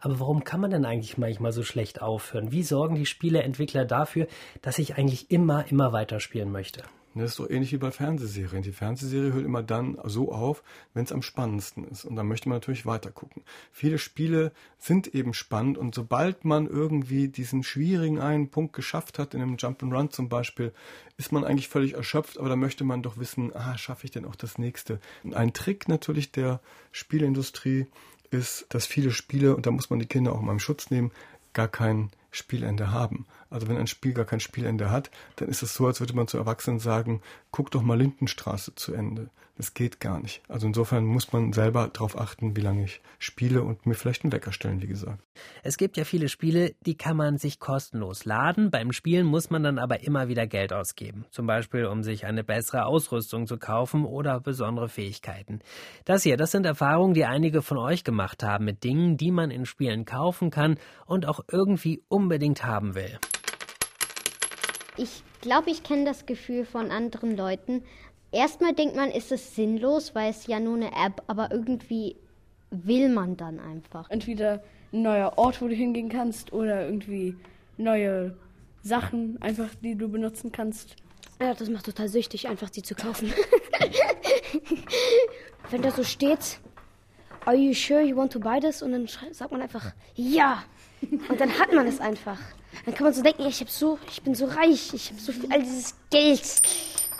Aber 0.00 0.20
warum 0.20 0.44
kann 0.44 0.60
man 0.60 0.70
denn 0.70 0.84
eigentlich 0.84 1.18
manchmal 1.18 1.52
so 1.52 1.62
schlecht 1.62 2.02
aufhören? 2.02 2.52
Wie 2.52 2.62
sorgen 2.62 2.94
die 2.94 3.06
Spieleentwickler 3.06 3.84
dafür, 3.84 4.26
dass 4.62 4.78
ich 4.78 4.96
eigentlich 4.96 5.30
immer, 5.30 5.66
immer 5.70 5.92
weiterspielen 5.92 6.50
möchte? 6.50 6.82
Das 7.14 7.32
ist 7.32 7.36
so 7.36 7.50
ähnlich 7.50 7.72
wie 7.72 7.78
bei 7.78 7.90
Fernsehserien. 7.90 8.62
Die 8.62 8.70
Fernsehserie 8.70 9.32
hört 9.32 9.44
immer 9.44 9.64
dann 9.64 9.98
so 10.04 10.30
auf, 10.30 10.62
wenn 10.94 11.02
es 11.02 11.10
am 11.10 11.22
spannendsten 11.22 11.82
ist. 11.84 12.04
Und 12.04 12.14
dann 12.14 12.28
möchte 12.28 12.48
man 12.48 12.56
natürlich 12.56 12.86
weitergucken. 12.86 13.42
Viele 13.72 13.98
Spiele 13.98 14.52
sind 14.78 15.12
eben 15.12 15.34
spannend 15.34 15.76
und 15.76 15.92
sobald 15.92 16.44
man 16.44 16.68
irgendwie 16.68 17.26
diesen 17.26 17.64
schwierigen 17.64 18.20
einen 18.20 18.50
Punkt 18.50 18.74
geschafft 18.74 19.18
hat, 19.18 19.34
in 19.34 19.42
einem 19.42 19.56
Jump'n'Run 19.56 20.10
zum 20.10 20.28
Beispiel, 20.28 20.72
ist 21.16 21.32
man 21.32 21.42
eigentlich 21.42 21.68
völlig 21.68 21.94
erschöpft, 21.94 22.38
aber 22.38 22.48
da 22.48 22.54
möchte 22.54 22.84
man 22.84 23.02
doch 23.02 23.18
wissen, 23.18 23.54
ah, 23.56 23.76
schaffe 23.76 24.04
ich 24.04 24.12
denn 24.12 24.24
auch 24.24 24.36
das 24.36 24.56
nächste? 24.56 25.00
Und 25.24 25.34
ein 25.34 25.52
Trick 25.52 25.88
natürlich 25.88 26.30
der 26.30 26.60
Spielindustrie 26.92 27.88
ist, 28.30 28.66
dass 28.68 28.86
viele 28.86 29.10
Spiele, 29.10 29.56
und 29.56 29.66
da 29.66 29.70
muss 29.70 29.90
man 29.90 29.98
die 29.98 30.06
Kinder 30.06 30.32
auch 30.32 30.40
mal 30.40 30.52
im 30.52 30.60
Schutz 30.60 30.90
nehmen, 30.90 31.12
gar 31.52 31.68
kein 31.68 32.10
Spielende 32.30 32.90
haben. 32.90 33.26
Also 33.50 33.68
wenn 33.68 33.76
ein 33.76 33.86
Spiel 33.86 34.14
gar 34.14 34.24
kein 34.24 34.40
Spielende 34.40 34.90
hat, 34.90 35.10
dann 35.36 35.48
ist 35.48 35.62
es 35.62 35.74
so, 35.74 35.86
als 35.86 36.00
würde 36.00 36.14
man 36.14 36.28
zu 36.28 36.38
Erwachsenen 36.38 36.78
sagen, 36.78 37.20
guck 37.50 37.70
doch 37.70 37.82
mal 37.82 37.98
Lindenstraße 37.98 38.74
zu 38.74 38.94
Ende. 38.94 39.28
Das 39.60 39.74
geht 39.74 40.00
gar 40.00 40.20
nicht. 40.20 40.40
Also 40.48 40.66
insofern 40.66 41.04
muss 41.04 41.34
man 41.34 41.52
selber 41.52 41.90
darauf 41.92 42.18
achten, 42.18 42.56
wie 42.56 42.62
lange 42.62 42.84
ich 42.84 43.02
spiele 43.18 43.62
und 43.62 43.84
mir 43.84 43.92
vielleicht 43.92 44.24
einen 44.24 44.32
Wecker 44.32 44.52
stellen, 44.52 44.80
wie 44.80 44.86
gesagt. 44.86 45.22
Es 45.62 45.76
gibt 45.76 45.98
ja 45.98 46.04
viele 46.04 46.30
Spiele, 46.30 46.74
die 46.86 46.96
kann 46.96 47.14
man 47.14 47.36
sich 47.36 47.60
kostenlos 47.60 48.24
laden. 48.24 48.70
Beim 48.70 48.90
Spielen 48.90 49.26
muss 49.26 49.50
man 49.50 49.62
dann 49.62 49.78
aber 49.78 50.02
immer 50.02 50.28
wieder 50.28 50.46
Geld 50.46 50.72
ausgeben. 50.72 51.26
Zum 51.30 51.46
Beispiel, 51.46 51.84
um 51.84 52.02
sich 52.02 52.24
eine 52.24 52.42
bessere 52.42 52.86
Ausrüstung 52.86 53.46
zu 53.46 53.58
kaufen 53.58 54.06
oder 54.06 54.40
besondere 54.40 54.88
Fähigkeiten. 54.88 55.60
Das 56.06 56.22
hier, 56.22 56.38
das 56.38 56.52
sind 56.52 56.64
Erfahrungen, 56.64 57.12
die 57.12 57.26
einige 57.26 57.60
von 57.60 57.76
euch 57.76 58.02
gemacht 58.02 58.42
haben 58.42 58.64
mit 58.64 58.82
Dingen, 58.82 59.18
die 59.18 59.30
man 59.30 59.50
in 59.50 59.66
Spielen 59.66 60.06
kaufen 60.06 60.50
kann 60.50 60.78
und 61.04 61.26
auch 61.26 61.40
irgendwie 61.52 62.02
unbedingt 62.08 62.64
haben 62.64 62.94
will. 62.94 63.18
Ich 65.00 65.22
glaube, 65.40 65.70
ich 65.70 65.82
kenne 65.82 66.04
das 66.04 66.26
Gefühl 66.26 66.64
von 66.64 66.90
anderen 66.90 67.36
Leuten, 67.36 67.82
Erstmal 68.32 68.74
denkt 68.74 68.94
man, 68.94 69.10
ist 69.10 69.32
es 69.32 69.56
sinnlos, 69.56 70.14
weil 70.14 70.30
es 70.30 70.46
ja 70.46 70.60
nur 70.60 70.76
eine 70.76 70.92
App, 70.92 71.22
aber 71.26 71.50
irgendwie 71.50 72.14
will 72.70 73.08
man 73.08 73.36
dann 73.36 73.58
einfach. 73.58 74.08
Entweder 74.08 74.62
ein 74.92 75.02
neuer 75.02 75.32
Ort, 75.36 75.60
wo 75.60 75.66
du 75.66 75.74
hingehen 75.74 76.08
kannst, 76.08 76.52
oder 76.52 76.86
irgendwie 76.86 77.34
neue 77.76 78.36
Sachen, 78.82 79.40
einfach 79.42 79.68
die 79.82 79.96
du 79.96 80.08
benutzen 80.08 80.52
kannst. 80.52 80.94
Ja, 81.40 81.54
das 81.54 81.68
macht 81.70 81.86
total 81.86 82.08
süchtig, 82.08 82.46
einfach 82.46 82.70
die 82.70 82.82
zu 82.82 82.94
kaufen. 82.94 83.32
Wenn 85.70 85.82
da 85.82 85.90
so 85.90 86.04
steht, 86.04 86.60
are 87.46 87.56
you 87.56 87.72
sure 87.72 88.00
you 88.00 88.16
want 88.16 88.32
to 88.32 88.38
buy 88.38 88.60
this? 88.60 88.80
Und 88.80 88.92
dann 88.92 89.08
sagt 89.08 89.50
man 89.50 89.60
einfach, 89.60 89.92
ja. 90.14 90.62
Und 91.28 91.40
dann 91.40 91.58
hat 91.58 91.72
man 91.72 91.86
es 91.88 91.98
einfach. 91.98 92.38
Dann 92.84 92.94
kann 92.94 93.04
man 93.04 93.12
so 93.12 93.22
denken, 93.22 93.46
ich, 93.46 93.60
hab 93.60 93.70
so, 93.70 93.98
ich 94.10 94.22
bin 94.22 94.34
so 94.34 94.46
reich, 94.46 94.92
ich 94.94 95.10
habe 95.10 95.20
so 95.20 95.32
viel, 95.32 95.52
all 95.52 95.62
dieses 95.62 95.94
Geld. 96.10 96.62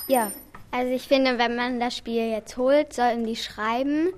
Ja, 0.09 0.31
also 0.71 0.93
ich 0.93 1.03
finde, 1.03 1.39
wenn 1.39 1.57
man 1.57 1.81
das 1.81 1.97
Spiel 1.97 2.31
jetzt 2.31 2.57
holt, 2.57 2.93
sollten 2.93 3.25
die 3.25 3.37
schreiben, 3.37 4.09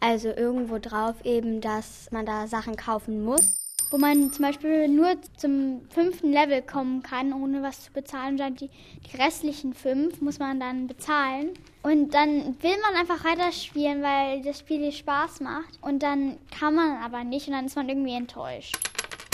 also 0.00 0.28
irgendwo 0.28 0.78
drauf 0.78 1.16
eben, 1.24 1.60
dass 1.60 2.10
man 2.10 2.24
da 2.24 2.46
Sachen 2.46 2.76
kaufen 2.76 3.24
muss. 3.24 3.56
Wo 3.90 3.96
man 3.96 4.30
zum 4.32 4.44
Beispiel 4.44 4.86
nur 4.86 5.16
zum 5.38 5.80
fünften 5.88 6.30
Level 6.30 6.60
kommen 6.60 7.02
kann, 7.02 7.32
ohne 7.32 7.62
was 7.62 7.84
zu 7.84 7.92
bezahlen. 7.92 8.38
Und 8.38 8.60
die, 8.60 8.68
die 8.68 9.16
restlichen 9.16 9.72
fünf 9.72 10.20
muss 10.20 10.38
man 10.38 10.60
dann 10.60 10.86
bezahlen. 10.88 11.54
Und 11.82 12.12
dann 12.12 12.54
will 12.60 12.76
man 12.82 13.00
einfach 13.00 13.24
weiterspielen, 13.24 14.02
weil 14.02 14.42
das 14.42 14.58
Spiel 14.58 14.92
Spaß 14.92 15.40
macht. 15.40 15.78
Und 15.80 16.02
dann 16.02 16.36
kann 16.50 16.74
man 16.74 16.98
aber 17.02 17.24
nicht 17.24 17.48
und 17.48 17.54
dann 17.54 17.64
ist 17.64 17.76
man 17.76 17.88
irgendwie 17.88 18.14
enttäuscht 18.14 18.76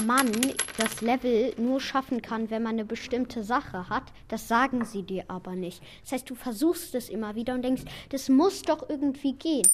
man 0.07 0.31
das 0.77 1.01
Level 1.01 1.55
nur 1.59 1.81
schaffen 1.81 2.23
kann, 2.23 2.51
wenn 2.51 2.63
man 2.63 2.73
eine 2.73 2.85
bestimmte 2.85 3.45
Sache 3.45 3.89
hat. 3.89 4.05
Das 4.29 4.49
sagen 4.49 4.85
sie 4.85 5.03
dir 5.03 5.25
aber 5.29 5.55
nicht. 5.55 5.83
Das 6.03 6.13
heißt, 6.13 6.31
du 6.31 6.35
versuchst 6.35 6.95
es 6.95 7.09
immer 7.09 7.35
wieder 7.35 7.55
und 7.55 7.63
denkst, 7.63 7.85
das 8.11 8.29
muss 8.29 8.63
doch 8.63 8.89
irgendwie 8.89 9.35
gehen. 9.35 9.67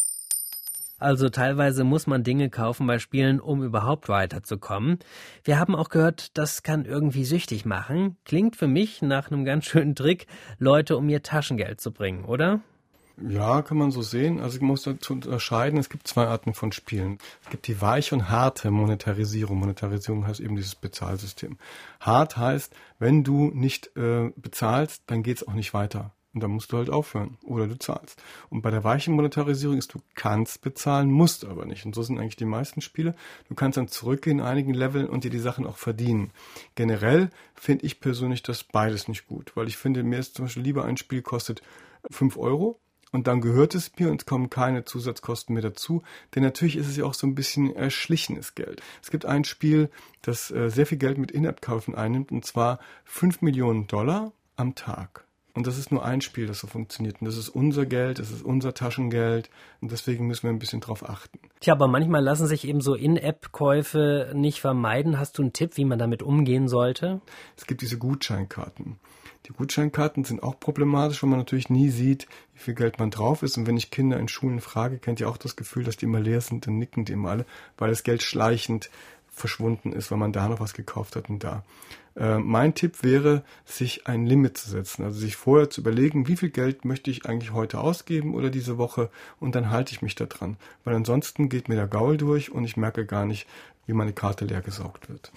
Also 1.00 1.30
teilweise 1.30 1.82
muss 1.82 2.06
man 2.06 2.22
Dinge 2.22 2.50
kaufen 2.50 2.86
bei 2.86 2.98
Spielen, 2.98 3.40
um 3.40 3.62
überhaupt 3.62 4.10
weiterzukommen. 4.10 4.98
Wir 5.44 5.58
haben 5.58 5.74
auch 5.74 5.88
gehört, 5.88 6.36
das 6.36 6.62
kann 6.62 6.84
irgendwie 6.84 7.24
süchtig 7.24 7.64
machen. 7.64 8.18
Klingt 8.26 8.54
für 8.54 8.68
mich 8.68 9.00
nach 9.00 9.30
einem 9.30 9.46
ganz 9.46 9.64
schönen 9.64 9.94
Trick, 9.94 10.26
Leute 10.58 10.98
um 10.98 11.08
ihr 11.08 11.22
Taschengeld 11.22 11.80
zu 11.80 11.90
bringen, 11.90 12.26
oder? 12.26 12.60
Ja, 13.28 13.62
kann 13.62 13.76
man 13.76 13.90
so 13.90 14.02
sehen. 14.02 14.40
Also 14.40 14.56
ich 14.56 14.62
muss 14.62 14.82
dazu 14.82 15.12
unterscheiden, 15.12 15.78
es 15.78 15.90
gibt 15.90 16.08
zwei 16.08 16.26
Arten 16.26 16.54
von 16.54 16.72
Spielen. 16.72 17.18
Es 17.44 17.50
gibt 17.50 17.66
die 17.66 17.80
weiche 17.80 18.14
und 18.14 18.30
harte 18.30 18.70
Monetarisierung. 18.70 19.58
Monetarisierung 19.58 20.26
heißt 20.26 20.40
eben 20.40 20.56
dieses 20.56 20.74
Bezahlsystem. 20.74 21.58
Hart 22.00 22.36
heißt, 22.36 22.72
wenn 22.98 23.22
du 23.22 23.50
nicht 23.52 23.94
äh, 23.96 24.30
bezahlst, 24.36 25.02
dann 25.06 25.22
geht's 25.22 25.46
auch 25.46 25.52
nicht 25.52 25.74
weiter. 25.74 26.12
Und 26.32 26.42
dann 26.42 26.52
musst 26.52 26.70
du 26.72 26.76
halt 26.76 26.90
aufhören 26.90 27.36
oder 27.42 27.66
du 27.66 27.76
zahlst. 27.76 28.22
Und 28.50 28.62
bei 28.62 28.70
der 28.70 28.84
weichen 28.84 29.14
Monetarisierung 29.14 29.76
ist, 29.76 29.92
du 29.92 30.00
kannst 30.14 30.62
bezahlen, 30.62 31.10
musst 31.10 31.44
aber 31.44 31.66
nicht. 31.66 31.84
Und 31.84 31.94
so 31.94 32.02
sind 32.02 32.18
eigentlich 32.18 32.36
die 32.36 32.44
meisten 32.44 32.80
Spiele. 32.80 33.16
Du 33.48 33.54
kannst 33.54 33.76
dann 33.76 33.88
zurückgehen 33.88 34.38
in 34.38 34.44
einigen 34.44 34.72
Leveln 34.72 35.08
und 35.08 35.24
dir 35.24 35.30
die 35.30 35.40
Sachen 35.40 35.66
auch 35.66 35.76
verdienen. 35.76 36.30
Generell 36.76 37.30
finde 37.54 37.84
ich 37.84 38.00
persönlich 38.00 38.44
das 38.44 38.62
beides 38.62 39.08
nicht 39.08 39.26
gut, 39.26 39.56
weil 39.56 39.66
ich 39.66 39.76
finde, 39.76 40.04
mir 40.04 40.20
ist 40.20 40.36
zum 40.36 40.44
Beispiel 40.44 40.62
lieber 40.62 40.84
ein 40.84 40.96
Spiel 40.96 41.20
kostet 41.20 41.62
5 42.10 42.36
Euro 42.38 42.78
und 43.12 43.26
dann 43.26 43.40
gehört 43.40 43.74
es 43.74 43.90
mir 43.98 44.10
und 44.10 44.22
es 44.22 44.26
kommen 44.26 44.50
keine 44.50 44.84
Zusatzkosten 44.84 45.54
mehr 45.54 45.62
dazu. 45.62 46.02
Denn 46.34 46.42
natürlich 46.42 46.76
ist 46.76 46.88
es 46.88 46.96
ja 46.96 47.04
auch 47.04 47.14
so 47.14 47.26
ein 47.26 47.34
bisschen 47.34 47.74
erschlichenes 47.74 48.54
Geld. 48.54 48.82
Es 49.02 49.10
gibt 49.10 49.26
ein 49.26 49.44
Spiel, 49.44 49.90
das 50.22 50.50
äh, 50.50 50.70
sehr 50.70 50.86
viel 50.86 50.98
Geld 50.98 51.18
mit 51.18 51.30
In-App-Kaufen 51.30 51.94
einnimmt, 51.94 52.32
und 52.32 52.44
zwar 52.44 52.78
5 53.04 53.42
Millionen 53.42 53.86
Dollar 53.86 54.32
am 54.56 54.74
Tag. 54.74 55.24
Und 55.60 55.66
das 55.66 55.76
ist 55.76 55.92
nur 55.92 56.02
ein 56.02 56.22
Spiel, 56.22 56.46
das 56.46 56.60
so 56.60 56.66
funktioniert. 56.66 57.20
Und 57.20 57.26
das 57.26 57.36
ist 57.36 57.50
unser 57.50 57.84
Geld, 57.84 58.18
das 58.18 58.30
ist 58.30 58.42
unser 58.42 58.72
Taschengeld. 58.72 59.50
Und 59.82 59.92
deswegen 59.92 60.26
müssen 60.26 60.44
wir 60.44 60.50
ein 60.50 60.58
bisschen 60.58 60.80
drauf 60.80 61.06
achten. 61.06 61.38
Tja, 61.60 61.74
aber 61.74 61.86
manchmal 61.86 62.24
lassen 62.24 62.46
sich 62.46 62.66
eben 62.66 62.80
so 62.80 62.94
In-App-Käufe 62.94 64.32
nicht 64.34 64.58
vermeiden. 64.58 65.18
Hast 65.18 65.36
du 65.36 65.42
einen 65.42 65.52
Tipp, 65.52 65.76
wie 65.76 65.84
man 65.84 65.98
damit 65.98 66.22
umgehen 66.22 66.66
sollte? 66.66 67.20
Es 67.58 67.66
gibt 67.66 67.82
diese 67.82 67.98
Gutscheinkarten. 67.98 68.96
Die 69.48 69.52
Gutscheinkarten 69.52 70.24
sind 70.24 70.42
auch 70.42 70.58
problematisch, 70.58 71.22
weil 71.22 71.28
man 71.28 71.40
natürlich 71.40 71.68
nie 71.68 71.90
sieht, 71.90 72.26
wie 72.54 72.60
viel 72.60 72.74
Geld 72.74 72.98
man 72.98 73.10
drauf 73.10 73.42
ist. 73.42 73.58
Und 73.58 73.66
wenn 73.66 73.76
ich 73.76 73.90
Kinder 73.90 74.18
in 74.18 74.28
Schulen 74.28 74.62
frage, 74.62 74.96
kennt 74.96 75.20
ihr 75.20 75.28
auch 75.28 75.36
das 75.36 75.56
Gefühl, 75.56 75.84
dass 75.84 75.98
die 75.98 76.06
immer 76.06 76.20
leer 76.20 76.40
sind, 76.40 76.66
dann 76.66 76.78
nicken 76.78 77.04
die 77.04 77.12
immer 77.12 77.28
alle, 77.28 77.44
weil 77.76 77.90
das 77.90 78.02
Geld 78.02 78.22
schleichend 78.22 78.88
verschwunden 79.28 79.92
ist, 79.92 80.10
weil 80.10 80.18
man 80.18 80.32
da 80.32 80.48
noch 80.48 80.60
was 80.60 80.72
gekauft 80.72 81.16
hat 81.16 81.28
und 81.28 81.44
da. 81.44 81.64
Äh, 82.16 82.38
mein 82.38 82.74
Tipp 82.74 83.02
wäre, 83.02 83.42
sich 83.64 84.06
ein 84.06 84.26
Limit 84.26 84.58
zu 84.58 84.70
setzen, 84.70 85.04
also 85.04 85.18
sich 85.18 85.36
vorher 85.36 85.70
zu 85.70 85.80
überlegen, 85.80 86.28
wie 86.28 86.36
viel 86.36 86.50
Geld 86.50 86.84
möchte 86.84 87.10
ich 87.10 87.26
eigentlich 87.26 87.52
heute 87.52 87.80
ausgeben 87.80 88.34
oder 88.34 88.50
diese 88.50 88.78
Woche 88.78 89.10
und 89.38 89.54
dann 89.54 89.70
halte 89.70 89.92
ich 89.92 90.02
mich 90.02 90.14
da 90.14 90.26
dran, 90.26 90.56
weil 90.84 90.94
ansonsten 90.94 91.48
geht 91.48 91.68
mir 91.68 91.76
der 91.76 91.86
Gaul 91.86 92.16
durch 92.16 92.50
und 92.50 92.64
ich 92.64 92.76
merke 92.76 93.06
gar 93.06 93.24
nicht, 93.24 93.46
wie 93.90 93.92
meine 93.92 94.12
Karte 94.12 94.44
leer 94.44 94.60
gesaugt 94.60 95.08
wird. 95.08 95.32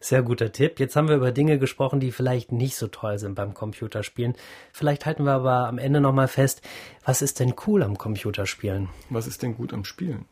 Sehr 0.00 0.22
guter 0.22 0.52
Tipp. 0.52 0.80
Jetzt 0.80 0.96
haben 0.96 1.08
wir 1.08 1.16
über 1.16 1.32
Dinge 1.32 1.58
gesprochen, 1.58 2.00
die 2.00 2.12
vielleicht 2.12 2.50
nicht 2.50 2.76
so 2.76 2.88
toll 2.88 3.18
sind 3.18 3.34
beim 3.34 3.52
Computerspielen. 3.52 4.34
Vielleicht 4.72 5.04
halten 5.04 5.24
wir 5.24 5.32
aber 5.32 5.68
am 5.68 5.76
Ende 5.76 6.00
nochmal 6.00 6.28
fest, 6.28 6.62
was 7.04 7.20
ist 7.20 7.40
denn 7.40 7.54
cool 7.66 7.82
am 7.82 7.98
Computerspielen? 7.98 8.88
Was 9.10 9.26
ist 9.26 9.42
denn 9.42 9.54
gut 9.54 9.74
am 9.74 9.84
Spielen? 9.84 10.24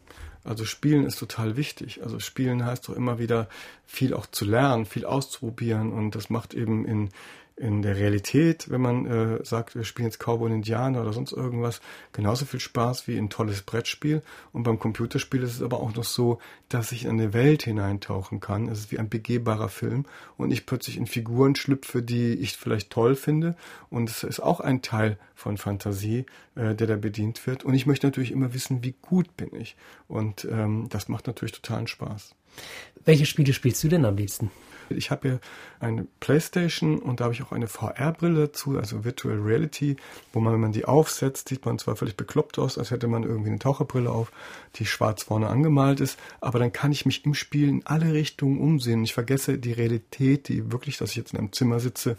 Also 0.44 0.64
Spielen 0.64 1.06
ist 1.06 1.18
total 1.18 1.56
wichtig. 1.56 2.02
Also 2.02 2.18
Spielen 2.18 2.64
heißt 2.64 2.88
doch 2.88 2.96
immer 2.96 3.18
wieder 3.18 3.48
viel 3.86 4.14
auch 4.14 4.26
zu 4.26 4.44
lernen, 4.44 4.86
viel 4.86 5.04
auszuprobieren 5.04 5.92
und 5.92 6.14
das 6.14 6.30
macht 6.30 6.54
eben 6.54 6.84
in 6.84 7.10
in 7.62 7.80
der 7.80 7.96
Realität, 7.96 8.70
wenn 8.70 8.80
man 8.80 9.06
äh, 9.06 9.44
sagt, 9.44 9.76
wir 9.76 9.84
spielen 9.84 10.08
jetzt 10.08 10.18
Cowboy 10.18 10.50
und 10.50 10.56
Indianer 10.56 11.00
oder 11.00 11.12
sonst 11.12 11.30
irgendwas, 11.30 11.80
genauso 12.12 12.44
viel 12.44 12.58
Spaß 12.58 13.06
wie 13.06 13.16
ein 13.16 13.30
tolles 13.30 13.62
Brettspiel. 13.62 14.22
Und 14.52 14.64
beim 14.64 14.80
Computerspiel 14.80 15.44
ist 15.44 15.54
es 15.54 15.62
aber 15.62 15.78
auch 15.78 15.94
noch 15.94 16.02
so, 16.02 16.40
dass 16.68 16.90
ich 16.90 17.04
in 17.04 17.12
eine 17.12 17.32
Welt 17.32 17.62
hineintauchen 17.62 18.40
kann. 18.40 18.66
Es 18.66 18.80
ist 18.80 18.92
wie 18.92 18.98
ein 18.98 19.08
begehbarer 19.08 19.68
Film 19.68 20.06
und 20.36 20.50
ich 20.50 20.66
plötzlich 20.66 20.96
in 20.96 21.06
Figuren 21.06 21.54
schlüpfe, 21.54 22.02
die 22.02 22.34
ich 22.34 22.56
vielleicht 22.56 22.90
toll 22.90 23.14
finde. 23.14 23.54
Und 23.90 24.10
es 24.10 24.24
ist 24.24 24.40
auch 24.40 24.58
ein 24.58 24.82
Teil 24.82 25.16
von 25.36 25.56
Fantasie, 25.56 26.26
äh, 26.56 26.74
der 26.74 26.88
da 26.88 26.96
bedient 26.96 27.46
wird. 27.46 27.62
Und 27.62 27.74
ich 27.74 27.86
möchte 27.86 28.08
natürlich 28.08 28.32
immer 28.32 28.54
wissen, 28.54 28.82
wie 28.82 28.96
gut 29.02 29.36
bin 29.36 29.54
ich. 29.54 29.76
Und 30.08 30.48
ähm, 30.50 30.88
das 30.90 31.08
macht 31.08 31.28
natürlich 31.28 31.52
totalen 31.52 31.86
Spaß. 31.86 32.34
Welche 33.04 33.24
Spiele 33.24 33.52
spielst 33.52 33.84
du 33.84 33.88
denn 33.88 34.04
am 34.04 34.16
liebsten? 34.16 34.50
Ich 34.90 35.10
habe 35.10 35.28
hier 35.28 35.40
eine 35.80 36.06
Playstation 36.20 36.98
und 36.98 37.20
da 37.20 37.24
habe 37.24 37.34
ich 37.34 37.42
auch 37.42 37.52
eine 37.52 37.66
VR-Brille 37.66 38.48
dazu, 38.48 38.78
also 38.78 39.04
Virtual 39.04 39.38
Reality, 39.38 39.96
wo 40.32 40.40
man, 40.40 40.52
wenn 40.52 40.60
man 40.60 40.72
die 40.72 40.84
aufsetzt, 40.84 41.48
sieht 41.48 41.64
man 41.66 41.78
zwar 41.78 41.96
völlig 41.96 42.16
bekloppt 42.16 42.58
aus, 42.58 42.78
als 42.78 42.90
hätte 42.90 43.08
man 43.08 43.22
irgendwie 43.22 43.50
eine 43.50 43.58
Taucherbrille 43.58 44.10
auf, 44.10 44.32
die 44.76 44.86
schwarz 44.86 45.24
vorne 45.24 45.48
angemalt 45.48 46.00
ist, 46.00 46.18
aber 46.40 46.58
dann 46.58 46.72
kann 46.72 46.92
ich 46.92 47.06
mich 47.06 47.24
im 47.24 47.34
Spiel 47.34 47.68
in 47.68 47.86
alle 47.86 48.12
Richtungen 48.12 48.60
umsehen. 48.60 49.04
Ich 49.04 49.14
vergesse 49.14 49.58
die 49.58 49.72
Realität, 49.72 50.48
die 50.48 50.72
wirklich, 50.72 50.98
dass 50.98 51.10
ich 51.10 51.16
jetzt 51.16 51.32
in 51.32 51.38
einem 51.38 51.52
Zimmer 51.52 51.80
sitze 51.80 52.16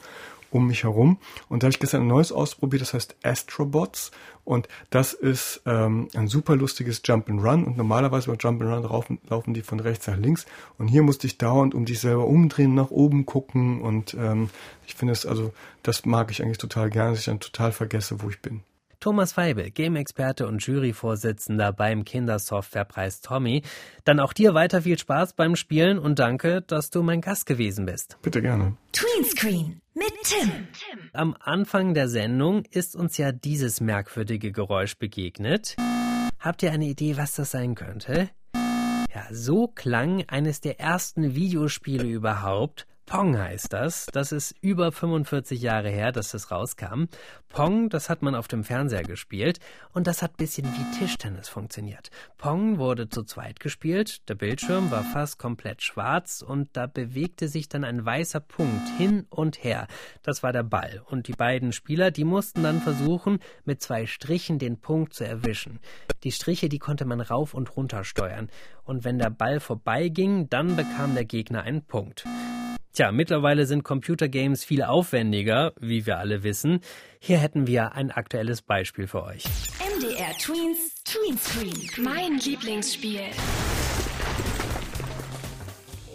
um 0.53 0.67
mich 0.67 0.83
herum. 0.83 1.17
Und 1.49 1.63
da 1.63 1.65
habe 1.65 1.73
ich 1.73 1.79
gestern 1.79 2.01
ein 2.01 2.07
neues 2.07 2.31
ausprobiert, 2.31 2.81
das 2.81 2.93
heißt 2.93 3.15
Astrobots. 3.23 4.11
Und 4.45 4.67
das 4.89 5.13
ist 5.13 5.61
ähm, 5.65 6.09
ein 6.15 6.27
super 6.27 6.55
lustiges 6.55 7.01
Jump 7.05 7.29
and 7.29 7.41
Run. 7.41 7.63
Und 7.63 7.77
normalerweise 7.77 8.29
bei 8.29 8.37
Jump 8.37 8.61
and 8.61 8.71
Run 8.71 8.83
laufen, 8.83 9.19
laufen 9.29 9.53
die 9.53 9.61
von 9.61 9.79
rechts 9.79 10.07
nach 10.07 10.17
links. 10.17 10.45
Und 10.77 10.87
hier 10.87 11.01
musste 11.01 11.27
ich 11.27 11.37
dauernd 11.37 11.73
um 11.73 11.85
dich 11.85 11.99
selber 11.99 12.27
umdrehen, 12.27 12.75
nach 12.75 12.91
oben 12.91 13.25
gucken. 13.25 13.81
Und 13.81 14.13
ähm, 14.15 14.49
ich 14.85 14.95
finde 14.95 15.13
es, 15.13 15.25
also, 15.25 15.53
das 15.81 16.05
mag 16.05 16.31
ich 16.31 16.43
eigentlich 16.43 16.57
total 16.57 16.89
gerne, 16.89 17.11
dass 17.11 17.19
ich 17.19 17.25
dann 17.25 17.39
total 17.39 17.71
vergesse, 17.71 18.21
wo 18.21 18.29
ich 18.29 18.41
bin. 18.41 18.61
Thomas 19.03 19.35
Weibel, 19.35 19.69
Game-Experte 19.69 20.47
und 20.47 20.65
Juryvorsitzender 20.65 21.73
beim 21.73 22.05
Kindersoftwarepreis 22.05 23.19
Tommy. 23.19 23.61
Dann 24.05 24.21
auch 24.21 24.31
dir 24.31 24.53
weiter 24.53 24.83
viel 24.83 24.97
Spaß 24.97 25.33
beim 25.33 25.57
Spielen 25.57 25.99
und 25.99 26.19
danke, 26.19 26.61
dass 26.61 26.89
du 26.89 27.03
mein 27.03 27.19
Gast 27.19 27.45
gewesen 27.45 27.85
bist. 27.85 28.17
Bitte 28.21 28.41
gerne. 28.41 28.77
Tweenscreen 28.93 29.81
mit 29.93 30.13
Tim. 30.23 30.49
Am 31.11 31.35
Anfang 31.37 31.93
der 31.93 32.07
Sendung 32.07 32.63
ist 32.71 32.95
uns 32.95 33.17
ja 33.17 33.33
dieses 33.33 33.81
merkwürdige 33.81 34.53
Geräusch 34.53 34.97
begegnet. 34.97 35.75
Habt 36.39 36.63
ihr 36.63 36.71
eine 36.71 36.85
Idee, 36.85 37.17
was 37.17 37.35
das 37.35 37.51
sein 37.51 37.75
könnte? 37.75 38.29
Ja, 39.13 39.27
so 39.31 39.67
klang 39.67 40.23
eines 40.29 40.61
der 40.61 40.79
ersten 40.79 41.35
Videospiele 41.35 42.07
überhaupt 42.07 42.87
Pong 43.05 43.37
heißt 43.37 43.73
das. 43.73 44.05
Das 44.07 44.31
ist 44.31 44.55
über 44.61 44.91
45 44.91 45.61
Jahre 45.61 45.89
her, 45.89 46.11
dass 46.11 46.31
das 46.31 46.51
rauskam. 46.51 47.05
Pong, 47.49 47.89
das 47.89 48.09
hat 48.09 48.21
man 48.21 48.33
auf 48.33 48.47
dem 48.47 48.63
Fernseher 48.63 49.03
gespielt 49.03 49.59
und 49.91 50.07
das 50.07 50.21
hat 50.21 50.37
bisschen 50.37 50.65
wie 50.65 50.97
Tischtennis 50.97 51.49
funktioniert. 51.49 52.09
Pong 52.37 52.79
wurde 52.79 53.09
zu 53.09 53.23
zweit 53.23 53.59
gespielt, 53.59 54.27
der 54.29 54.35
Bildschirm 54.35 54.89
war 54.89 55.03
fast 55.03 55.37
komplett 55.37 55.83
schwarz 55.83 56.41
und 56.41 56.69
da 56.73 56.87
bewegte 56.87 57.47
sich 57.47 57.69
dann 57.69 57.83
ein 57.83 58.03
weißer 58.03 58.39
Punkt 58.39 58.89
hin 58.97 59.27
und 59.29 59.63
her. 59.63 59.87
Das 60.23 60.41
war 60.41 60.53
der 60.53 60.63
Ball 60.63 61.03
und 61.05 61.27
die 61.27 61.33
beiden 61.33 61.73
Spieler, 61.73 62.09
die 62.09 62.23
mussten 62.23 62.63
dann 62.63 62.81
versuchen, 62.81 63.39
mit 63.65 63.81
zwei 63.81 64.07
Strichen 64.07 64.57
den 64.57 64.79
Punkt 64.79 65.13
zu 65.13 65.25
erwischen. 65.25 65.79
Die 66.23 66.31
Striche, 66.31 66.69
die 66.69 66.79
konnte 66.79 67.05
man 67.05 67.21
rauf 67.21 67.53
und 67.53 67.75
runter 67.75 68.03
steuern 68.03 68.49
und 68.83 69.03
wenn 69.03 69.19
der 69.19 69.29
Ball 69.29 69.59
vorbeiging, 69.59 70.49
dann 70.49 70.75
bekam 70.75 71.13
der 71.13 71.25
Gegner 71.25 71.61
einen 71.61 71.85
Punkt. 71.85 72.25
Tja, 72.93 73.11
mittlerweile 73.11 73.65
sind 73.65 73.83
Computergames 73.83 74.63
viel 74.63 74.83
aufwendiger, 74.83 75.73
wie 75.79 76.05
wir 76.05 76.19
alle 76.19 76.43
wissen. 76.43 76.81
Hier 77.19 77.39
hätten 77.39 77.65
wir 77.65 77.93
ein 77.93 78.11
aktuelles 78.11 78.61
Beispiel 78.61 79.07
für 79.07 79.23
euch. 79.23 79.45
MDR 79.97 80.31
Tweens 80.37 81.03
Tweenscreen. 81.03 81.89
Mein 82.05 82.37
Lieblingsspiel. 82.37 83.21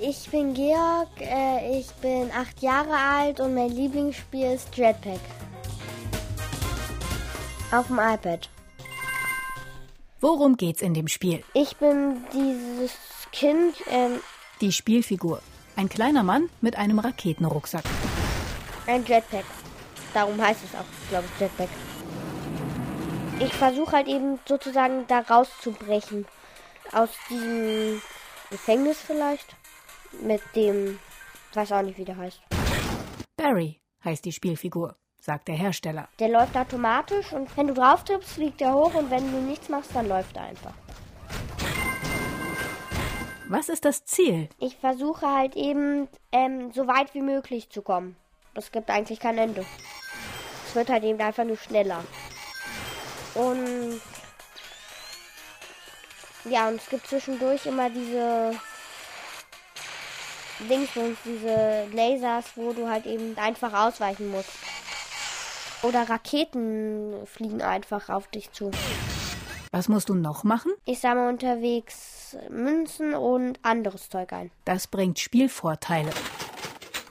Ich 0.00 0.28
bin 0.30 0.54
Georg, 0.54 1.08
äh, 1.20 1.80
ich 1.80 1.90
bin 1.94 2.30
acht 2.30 2.62
Jahre 2.62 2.94
alt 2.94 3.40
und 3.40 3.54
mein 3.56 3.70
Lieblingsspiel 3.70 4.52
ist 4.52 4.76
Jetpack. 4.76 5.18
Auf 7.72 7.88
dem 7.88 7.98
iPad. 7.98 8.48
Worum 10.20 10.56
geht's 10.56 10.80
in 10.80 10.94
dem 10.94 11.08
Spiel? 11.08 11.42
Ich 11.54 11.76
bin 11.78 12.18
dieses 12.32 12.92
Kind. 13.32 13.74
Ähm, 13.90 14.20
Die 14.60 14.70
Spielfigur. 14.72 15.42
Ein 15.78 15.88
kleiner 15.88 16.24
Mann 16.24 16.50
mit 16.60 16.74
einem 16.76 16.98
Raketenrucksack. 16.98 17.84
Ein 18.88 19.04
Jetpack. 19.04 19.44
Darum 20.12 20.42
heißt 20.42 20.64
es 20.64 20.74
auch, 20.74 21.08
glaube 21.08 21.26
ich, 21.32 21.40
Jetpack. 21.40 21.68
Ich 23.38 23.54
versuche 23.54 23.92
halt 23.92 24.08
eben 24.08 24.40
sozusagen 24.44 25.06
da 25.06 25.20
rauszubrechen. 25.20 26.26
Aus 26.90 27.10
diesem 27.30 28.02
Gefängnis 28.50 28.98
vielleicht. 29.00 29.54
Mit 30.20 30.42
dem, 30.56 30.98
weiß 31.54 31.70
auch 31.70 31.82
nicht, 31.82 31.96
wie 31.96 32.04
der 32.04 32.16
heißt. 32.16 32.40
Barry 33.36 33.80
heißt 34.04 34.24
die 34.24 34.32
Spielfigur, 34.32 34.96
sagt 35.20 35.46
der 35.46 35.54
Hersteller. 35.54 36.08
Der 36.18 36.28
läuft 36.28 36.56
automatisch 36.56 37.32
und 37.32 37.56
wenn 37.56 37.68
du 37.68 37.74
drauf 37.74 38.02
tippst, 38.02 38.30
fliegt 38.30 38.60
er 38.62 38.74
hoch 38.74 38.94
und 38.94 39.12
wenn 39.12 39.30
du 39.30 39.38
nichts 39.38 39.68
machst, 39.68 39.94
dann 39.94 40.08
läuft 40.08 40.36
er 40.38 40.42
einfach. 40.42 40.74
Was 43.50 43.70
ist 43.70 43.86
das 43.86 44.04
Ziel? 44.04 44.50
Ich 44.58 44.76
versuche 44.76 45.26
halt 45.26 45.56
eben 45.56 46.06
ähm, 46.32 46.70
so 46.74 46.86
weit 46.86 47.14
wie 47.14 47.22
möglich 47.22 47.70
zu 47.70 47.80
kommen. 47.80 48.14
Das 48.52 48.70
gibt 48.70 48.90
eigentlich 48.90 49.20
kein 49.20 49.38
Ende. 49.38 49.64
Es 50.66 50.74
wird 50.74 50.90
halt 50.90 51.02
eben 51.02 51.18
einfach 51.18 51.44
nur 51.44 51.56
schneller. 51.56 52.04
Und 53.34 54.02
ja, 56.44 56.68
und 56.68 56.74
es 56.74 56.90
gibt 56.90 57.06
zwischendurch 57.06 57.64
immer 57.64 57.88
diese 57.88 58.54
Dingsbums, 60.68 61.16
diese 61.24 61.86
Lasers, 61.94 62.44
wo 62.54 62.74
du 62.74 62.86
halt 62.86 63.06
eben 63.06 63.34
einfach 63.38 63.72
ausweichen 63.72 64.30
musst. 64.30 64.50
Oder 65.82 66.10
Raketen 66.10 67.26
fliegen 67.26 67.62
einfach 67.62 68.10
auf 68.10 68.28
dich 68.28 68.52
zu. 68.52 68.72
Was 69.70 69.88
musst 69.88 70.10
du 70.10 70.14
noch 70.14 70.44
machen? 70.44 70.72
Ich 70.84 71.00
sammle 71.00 71.30
unterwegs 71.30 72.17
Münzen 72.50 73.14
und 73.14 73.58
anderes 73.62 74.08
Zeug 74.08 74.32
ein. 74.32 74.50
Das 74.64 74.86
bringt 74.86 75.18
Spielvorteile. 75.18 76.10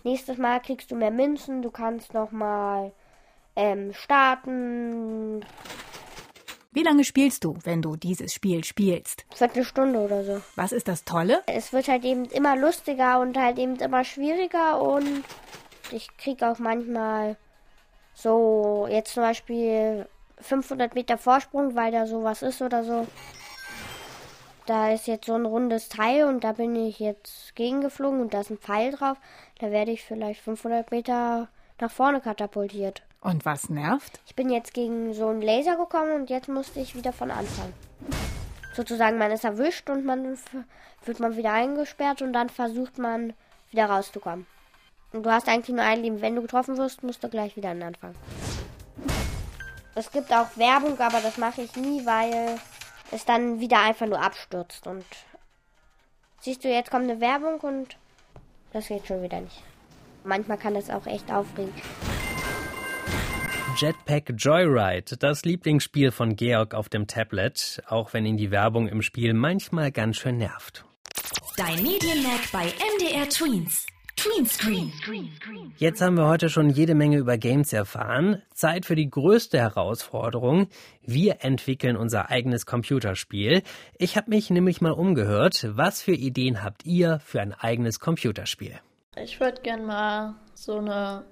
Nächstes 0.03 0.37
Mal 0.37 0.59
kriegst 0.61 0.91
du 0.91 0.95
mehr 0.95 1.11
Münzen, 1.11 1.61
du 1.61 1.71
kannst 1.71 2.13
nochmal 2.13 2.93
ähm, 3.55 3.93
starten. 3.93 5.45
Wie 6.71 6.83
lange 6.83 7.03
spielst 7.03 7.43
du, 7.43 7.57
wenn 7.63 7.81
du 7.81 7.95
dieses 7.95 8.33
Spiel 8.33 8.63
spielst? 8.63 9.25
Viertelstunde 9.33 9.99
oder 9.99 10.23
so. 10.23 10.41
Was 10.55 10.71
ist 10.71 10.87
das 10.87 11.03
Tolle? 11.03 11.41
Es 11.47 11.73
wird 11.73 11.87
halt 11.87 12.05
eben 12.05 12.25
immer 12.25 12.55
lustiger 12.55 13.19
und 13.19 13.35
halt 13.37 13.57
eben 13.57 13.77
immer 13.77 14.03
schwieriger 14.03 14.79
und 14.79 15.23
ich 15.91 16.15
krieg 16.17 16.43
auch 16.43 16.59
manchmal 16.59 17.35
so 18.13 18.87
jetzt 18.89 19.13
zum 19.13 19.23
Beispiel 19.23 20.07
500 20.39 20.93
Meter 20.93 21.17
Vorsprung, 21.17 21.75
weil 21.75 21.91
da 21.91 22.05
sowas 22.05 22.41
ist 22.41 22.61
oder 22.61 22.83
so. 22.83 23.07
Da 24.67 24.91
ist 24.91 25.07
jetzt 25.07 25.27
so 25.27 25.33
ein 25.33 25.45
rundes 25.45 25.87
Teil 25.87 26.25
und 26.25 26.43
da 26.43 26.51
bin 26.51 26.75
ich 26.75 26.99
jetzt 26.99 27.55
gegengeflogen 27.55 28.19
und 28.19 28.33
da 28.33 28.41
ist 28.41 28.49
ein 28.49 28.57
Pfeil 28.57 28.91
drauf. 28.91 29.17
Da 29.59 29.71
werde 29.71 29.91
ich 29.91 30.03
vielleicht 30.03 30.41
500 30.41 30.91
Meter 30.91 31.47
nach 31.79 31.89
vorne 31.89 32.19
katapultiert. 32.19 33.01
Und 33.21 33.45
was 33.45 33.69
nervt? 33.69 34.19
Ich 34.25 34.35
bin 34.35 34.49
jetzt 34.49 34.73
gegen 34.73 35.13
so 35.13 35.29
einen 35.29 35.41
Laser 35.41 35.77
gekommen 35.77 36.11
und 36.11 36.29
jetzt 36.29 36.49
musste 36.49 36.81
ich 36.81 36.95
wieder 36.95 37.13
von 37.13 37.31
Anfang. 37.31 37.71
Sozusagen, 38.73 39.17
man 39.17 39.31
ist 39.31 39.45
erwischt 39.45 39.89
und 39.89 40.03
man 40.03 40.37
wird 41.05 41.19
man 41.21 41.37
wieder 41.37 41.53
eingesperrt 41.53 42.21
und 42.21 42.33
dann 42.33 42.49
versucht 42.49 42.97
man 42.97 43.31
wieder 43.71 43.85
rauszukommen. 43.85 44.45
Und 45.13 45.25
du 45.25 45.31
hast 45.31 45.47
eigentlich 45.47 45.73
nur 45.73 45.85
ein 45.85 46.01
Leben. 46.01 46.19
Wenn 46.19 46.35
du 46.35 46.41
getroffen 46.41 46.77
wirst, 46.77 47.03
musst 47.03 47.23
du 47.23 47.29
gleich 47.29 47.55
wieder 47.55 47.69
an 47.69 47.79
den 47.79 47.87
Anfang. 47.87 48.13
Es 49.95 50.11
gibt 50.11 50.33
auch 50.33 50.57
Werbung, 50.57 50.99
aber 50.99 51.21
das 51.21 51.37
mache 51.37 51.61
ich 51.61 51.73
nie, 51.77 52.05
weil 52.05 52.59
es 53.11 53.25
dann 53.25 53.59
wieder 53.59 53.81
einfach 53.81 54.07
nur 54.07 54.21
abstürzt. 54.21 54.87
Und 54.87 55.05
siehst 56.41 56.63
du, 56.63 56.69
jetzt 56.69 56.91
kommt 56.91 57.09
eine 57.09 57.19
Werbung 57.19 57.59
und 57.59 57.97
das 58.73 58.87
geht 58.87 59.07
schon 59.07 59.23
wieder 59.23 59.41
nicht. 59.41 59.63
Manchmal 60.23 60.57
kann 60.57 60.75
es 60.75 60.89
auch 60.89 61.05
echt 61.07 61.31
aufregen. 61.31 61.73
Jetpack 63.77 64.33
Joyride, 64.35 65.17
das 65.17 65.45
Lieblingsspiel 65.45 66.11
von 66.11 66.35
Georg 66.35 66.73
auf 66.73 66.89
dem 66.89 67.05
Tablet, 67.05 67.83
auch 67.87 68.13
wenn 68.13 68.25
ihn 68.25 68.37
die 68.37 68.49
Werbung 68.49 68.87
im 68.87 69.01
Spiel 69.01 69.33
manchmal 69.33 69.91
ganz 69.91 70.17
schön 70.17 70.37
nervt. 70.37 70.83
Dein 71.55 71.83
Medienmerk 71.83 72.51
bei 72.51 72.65
MDR 72.65 73.29
Tweens. 73.29 73.85
Tweenscreen. 74.17 74.91
Jetzt 75.77 76.01
haben 76.01 76.17
wir 76.17 76.27
heute 76.27 76.49
schon 76.49 76.71
jede 76.71 76.95
Menge 76.95 77.17
über 77.17 77.37
Games 77.37 77.71
erfahren. 77.71 78.41
Zeit 78.51 78.85
für 78.85 78.95
die 78.95 79.09
größte 79.09 79.59
Herausforderung. 79.59 80.69
Wir 81.03 81.43
entwickeln 81.43 81.95
unser 81.95 82.31
eigenes 82.31 82.65
Computerspiel. 82.65 83.61
Ich 83.97 84.17
habe 84.17 84.31
mich 84.31 84.49
nämlich 84.49 84.81
mal 84.81 84.91
umgehört. 84.91 85.67
Was 85.69 86.01
für 86.01 86.13
Ideen 86.13 86.63
habt 86.63 86.83
ihr 86.85 87.19
für 87.23 87.41
ein 87.41 87.53
eigenes 87.53 87.99
Computerspiel? 87.99 88.79
Ich 89.15 89.39
würde 89.39 89.61
gerne 89.61 89.83
mal 89.83 90.35
so 90.55 90.79
eine 90.79 91.23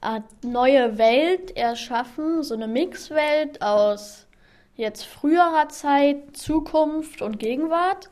Art 0.00 0.24
neue 0.44 0.98
Welt 0.98 1.56
erschaffen, 1.56 2.42
so 2.42 2.54
eine 2.54 2.66
Mixwelt 2.66 3.62
aus 3.62 4.26
jetzt 4.74 5.04
früherer 5.04 5.68
Zeit, 5.68 6.36
Zukunft 6.36 7.22
und 7.22 7.38
Gegenwart. 7.38 8.10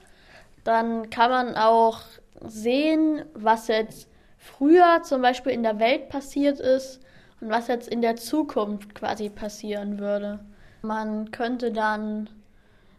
Dann 0.63 1.11
kann 1.11 1.31
man 1.31 1.57
auch 1.57 2.01
sehen, 2.43 3.25
was 3.35 3.69
jetzt 3.69 4.09
früher 4.39 5.03
zum 5.03 5.23
Beispiel 5.23 5.53
in 5.53 5.63
der 5.63 5.79
Welt 5.79 6.09
passiert 6.09 6.61
ist 6.61 7.01
und 7.41 7.51
was 7.51 7.69
jetzt 7.69 7.89
in 7.89 8.03
der 8.03 8.17
Zukunft 8.17 8.95
quasi 8.95 9.29
passieren 9.31 9.99
würde. 9.99 10.41
Man 10.83 11.31
könnte 11.31 11.73
dann 11.73 12.29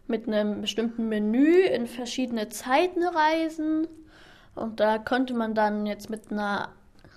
mit 0.08 0.26
einem 0.26 0.60
bestimmten 0.60 1.08
Menü 1.08 1.60
in 1.62 1.86
verschiedene 1.86 2.48
Zeiten 2.48 3.04
reisen 3.04 3.88
und 4.54 4.80
da 4.80 4.98
könnte 4.98 5.34
man 5.34 5.54
dann 5.54 5.86
jetzt 5.86 6.10
mit 6.10 6.30
einer 6.30 6.70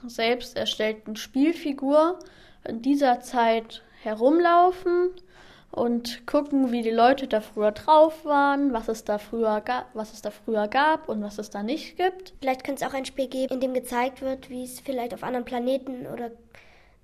selbst 0.05 0.57
erstellten 0.57 1.15
Spielfigur 1.15 2.19
in 2.67 2.81
dieser 2.81 3.19
Zeit 3.21 3.83
herumlaufen 4.01 5.11
und 5.71 6.25
gucken, 6.25 6.71
wie 6.71 6.81
die 6.81 6.89
Leute 6.89 7.27
da 7.27 7.41
früher 7.41 7.71
drauf 7.71 8.25
waren, 8.25 8.73
was 8.73 8.87
es 8.87 9.03
da 9.03 9.17
früher 9.17 9.61
gab, 9.61 9.87
was 9.93 10.13
es 10.13 10.21
da 10.21 10.31
früher 10.31 10.67
gab 10.67 11.09
und 11.09 11.21
was 11.21 11.37
es 11.37 11.49
da 11.49 11.63
nicht 11.63 11.97
gibt. 11.97 12.33
Vielleicht 12.39 12.63
könnte 12.63 12.83
es 12.83 12.89
auch 12.89 12.95
ein 12.95 13.05
Spiel 13.05 13.27
geben, 13.27 13.53
in 13.53 13.59
dem 13.59 13.73
gezeigt 13.73 14.21
wird, 14.21 14.49
wie 14.49 14.63
es 14.63 14.79
vielleicht 14.79 15.13
auf 15.13 15.23
anderen 15.23 15.45
Planeten 15.45 16.07
oder 16.07 16.31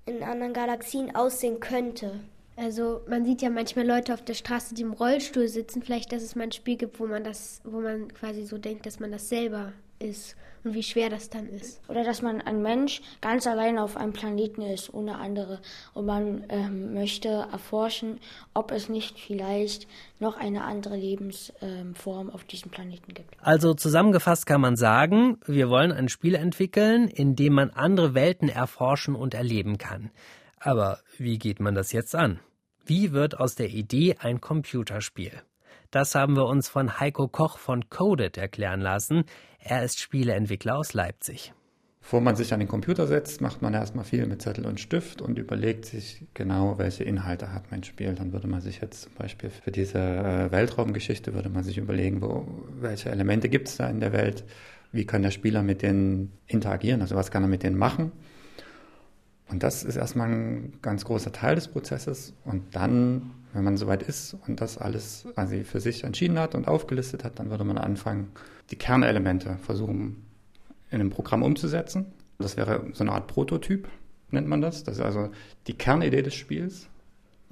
in 0.04 0.22
anderen 0.22 0.52
Galaxien 0.52 1.14
aussehen 1.14 1.60
könnte. 1.60 2.20
Also 2.56 3.02
man 3.06 3.24
sieht 3.24 3.42
ja 3.42 3.50
manchmal 3.50 3.86
Leute 3.86 4.14
auf 4.14 4.22
der 4.22 4.34
Straße, 4.34 4.74
die 4.74 4.82
im 4.82 4.92
Rollstuhl 4.92 5.46
sitzen. 5.46 5.82
Vielleicht, 5.82 6.10
dass 6.12 6.22
es 6.22 6.34
mal 6.34 6.44
ein 6.44 6.52
Spiel 6.52 6.76
gibt, 6.76 6.98
wo 6.98 7.06
man 7.06 7.22
das, 7.22 7.60
wo 7.64 7.80
man 7.80 8.12
quasi 8.14 8.46
so 8.46 8.56
denkt, 8.56 8.86
dass 8.86 8.98
man 8.98 9.12
das 9.12 9.28
selber 9.28 9.72
ist 9.98 10.36
und 10.66 10.74
wie 10.74 10.82
schwer 10.82 11.08
das 11.08 11.30
dann 11.30 11.48
ist. 11.48 11.80
Oder 11.88 12.04
dass 12.04 12.22
man 12.22 12.40
ein 12.40 12.60
Mensch 12.60 13.00
ganz 13.20 13.46
allein 13.46 13.78
auf 13.78 13.96
einem 13.96 14.12
Planeten 14.12 14.62
ist, 14.62 14.92
ohne 14.92 15.16
andere. 15.18 15.60
Und 15.94 16.06
man 16.06 16.44
ähm, 16.48 16.92
möchte 16.92 17.28
erforschen, 17.28 18.18
ob 18.52 18.72
es 18.72 18.88
nicht 18.88 19.18
vielleicht 19.18 19.86
noch 20.18 20.36
eine 20.36 20.64
andere 20.64 20.96
Lebensform 20.96 22.28
ähm, 22.28 22.30
auf 22.30 22.44
diesem 22.44 22.70
Planeten 22.70 23.14
gibt. 23.14 23.36
Also 23.40 23.74
zusammengefasst 23.74 24.46
kann 24.46 24.60
man 24.60 24.76
sagen, 24.76 25.38
wir 25.46 25.68
wollen 25.70 25.92
ein 25.92 26.08
Spiel 26.08 26.34
entwickeln, 26.34 27.08
in 27.08 27.36
dem 27.36 27.54
man 27.54 27.70
andere 27.70 28.14
Welten 28.14 28.48
erforschen 28.48 29.14
und 29.14 29.34
erleben 29.34 29.78
kann. 29.78 30.10
Aber 30.58 30.98
wie 31.16 31.38
geht 31.38 31.60
man 31.60 31.74
das 31.74 31.92
jetzt 31.92 32.14
an? 32.16 32.40
Wie 32.84 33.12
wird 33.12 33.38
aus 33.38 33.54
der 33.54 33.70
Idee 33.70 34.16
ein 34.18 34.40
Computerspiel? 34.40 35.32
Das 35.90 36.14
haben 36.14 36.36
wir 36.36 36.46
uns 36.46 36.68
von 36.68 36.98
Heiko 36.98 37.28
Koch 37.28 37.58
von 37.58 37.88
Coded 37.88 38.36
erklären 38.36 38.80
lassen. 38.80 39.24
Er 39.68 39.82
ist 39.82 39.98
Spieleentwickler 39.98 40.76
aus 40.76 40.94
Leipzig. 40.94 41.52
Bevor 42.00 42.20
man 42.20 42.36
sich 42.36 42.54
an 42.54 42.60
den 42.60 42.68
Computer 42.68 43.08
setzt, 43.08 43.40
macht 43.40 43.62
man 43.62 43.74
erstmal 43.74 44.04
viel 44.04 44.24
mit 44.26 44.40
Zettel 44.40 44.64
und 44.64 44.78
Stift 44.78 45.20
und 45.20 45.40
überlegt 45.40 45.86
sich 45.86 46.24
genau, 46.34 46.78
welche 46.78 47.02
Inhalte 47.02 47.52
hat 47.52 47.72
mein 47.72 47.82
Spiel. 47.82 48.14
Dann 48.14 48.32
würde 48.32 48.46
man 48.46 48.60
sich 48.60 48.80
jetzt 48.80 49.02
zum 49.02 49.14
Beispiel 49.14 49.50
für 49.50 49.72
diese 49.72 49.98
äh, 49.98 50.52
Weltraumgeschichte 50.52 51.34
würde 51.34 51.48
man 51.48 51.64
sich 51.64 51.78
überlegen, 51.78 52.22
wo, 52.22 52.46
welche 52.80 53.10
Elemente 53.10 53.48
gibt 53.48 53.66
es 53.66 53.76
da 53.76 53.90
in 53.90 53.98
der 53.98 54.12
Welt, 54.12 54.44
wie 54.92 55.04
kann 55.04 55.22
der 55.22 55.32
Spieler 55.32 55.64
mit 55.64 55.82
denen 55.82 56.30
interagieren, 56.46 57.00
also 57.00 57.16
was 57.16 57.32
kann 57.32 57.42
er 57.42 57.48
mit 57.48 57.64
denen 57.64 57.76
machen. 57.76 58.12
Und 59.48 59.64
das 59.64 59.82
ist 59.82 59.96
erstmal 59.96 60.28
ein 60.28 60.78
ganz 60.80 61.04
großer 61.04 61.32
Teil 61.32 61.56
des 61.56 61.66
Prozesses. 61.66 62.34
Und 62.44 62.76
dann, 62.76 63.32
wenn 63.52 63.64
man 63.64 63.76
soweit 63.76 64.04
ist 64.04 64.36
und 64.46 64.60
das 64.60 64.78
alles 64.78 65.26
quasi 65.34 65.64
für 65.64 65.80
sich 65.80 66.04
entschieden 66.04 66.38
hat 66.38 66.54
und 66.54 66.68
aufgelistet 66.68 67.24
hat, 67.24 67.40
dann 67.40 67.50
würde 67.50 67.64
man 67.64 67.78
anfangen, 67.78 68.28
die 68.70 68.76
Kernelemente 68.76 69.58
versuchen 69.62 70.24
in 70.90 71.00
einem 71.00 71.10
Programm 71.10 71.42
umzusetzen. 71.42 72.06
Das 72.38 72.56
wäre 72.56 72.84
so 72.92 73.04
eine 73.04 73.12
Art 73.12 73.26
Prototyp, 73.26 73.88
nennt 74.30 74.48
man 74.48 74.60
das. 74.60 74.84
Das 74.84 74.96
ist 74.96 75.02
also 75.02 75.30
die 75.66 75.74
Kernidee 75.74 76.22
des 76.22 76.34
Spiels. 76.34 76.88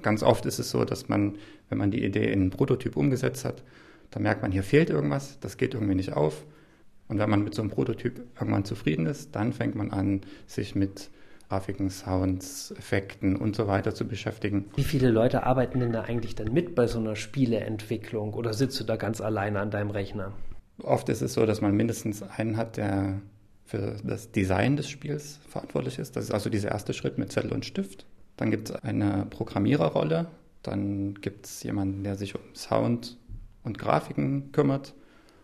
Ganz 0.01 0.23
oft 0.23 0.45
ist 0.45 0.59
es 0.59 0.69
so, 0.69 0.85
dass 0.85 1.09
man, 1.09 1.37
wenn 1.69 1.77
man 1.77 1.91
die 1.91 2.03
Idee 2.03 2.31
in 2.31 2.41
einen 2.41 2.49
Prototyp 2.49 2.95
umgesetzt 2.95 3.45
hat, 3.45 3.63
dann 4.11 4.23
merkt 4.23 4.41
man, 4.41 4.51
hier 4.51 4.63
fehlt 4.63 4.89
irgendwas, 4.89 5.39
das 5.39 5.57
geht 5.57 5.73
irgendwie 5.73 5.95
nicht 5.95 6.13
auf. 6.13 6.45
Und 7.07 7.19
wenn 7.19 7.29
man 7.29 7.43
mit 7.43 7.53
so 7.53 7.61
einem 7.61 7.71
Prototyp 7.71 8.21
irgendwann 8.39 8.65
zufrieden 8.65 9.05
ist, 9.05 9.35
dann 9.35 9.53
fängt 9.53 9.75
man 9.75 9.91
an, 9.91 10.21
sich 10.47 10.75
mit 10.75 11.09
Grafiken, 11.49 11.89
Sounds, 11.89 12.73
Effekten 12.77 13.35
und 13.35 13.55
so 13.55 13.67
weiter 13.67 13.93
zu 13.93 14.07
beschäftigen. 14.07 14.65
Wie 14.75 14.83
viele 14.83 15.11
Leute 15.11 15.43
arbeiten 15.43 15.79
denn 15.79 15.91
da 15.91 16.01
eigentlich 16.01 16.35
dann 16.35 16.51
mit 16.51 16.75
bei 16.75 16.87
so 16.87 16.99
einer 16.99 17.15
Spieleentwicklung 17.15 18.33
oder 18.33 18.53
sitzt 18.53 18.79
du 18.79 18.83
da 18.83 18.95
ganz 18.95 19.21
alleine 19.21 19.59
an 19.59 19.71
deinem 19.71 19.91
Rechner? 19.91 20.33
Oft 20.81 21.09
ist 21.09 21.21
es 21.21 21.33
so, 21.33 21.45
dass 21.45 21.61
man 21.61 21.75
mindestens 21.75 22.21
einen 22.21 22.57
hat, 22.57 22.77
der 22.77 23.21
für 23.65 23.95
das 24.03 24.31
Design 24.31 24.77
des 24.77 24.89
Spiels 24.89 25.39
verantwortlich 25.47 25.97
ist. 25.99 26.15
Das 26.15 26.25
ist 26.25 26.31
also 26.31 26.49
dieser 26.49 26.69
erste 26.69 26.93
Schritt 26.93 27.17
mit 27.17 27.31
Zettel 27.31 27.51
und 27.51 27.65
Stift. 27.65 28.05
Dann 28.37 28.51
gibt 28.51 28.69
es 28.69 28.75
eine 28.75 29.25
Programmiererrolle. 29.29 30.27
Dann 30.61 31.15
gibt 31.15 31.45
es 31.45 31.63
jemanden, 31.63 32.03
der 32.03 32.15
sich 32.15 32.35
um 32.35 32.41
Sound 32.53 33.17
und 33.63 33.79
Grafiken 33.79 34.51
kümmert. 34.51 34.93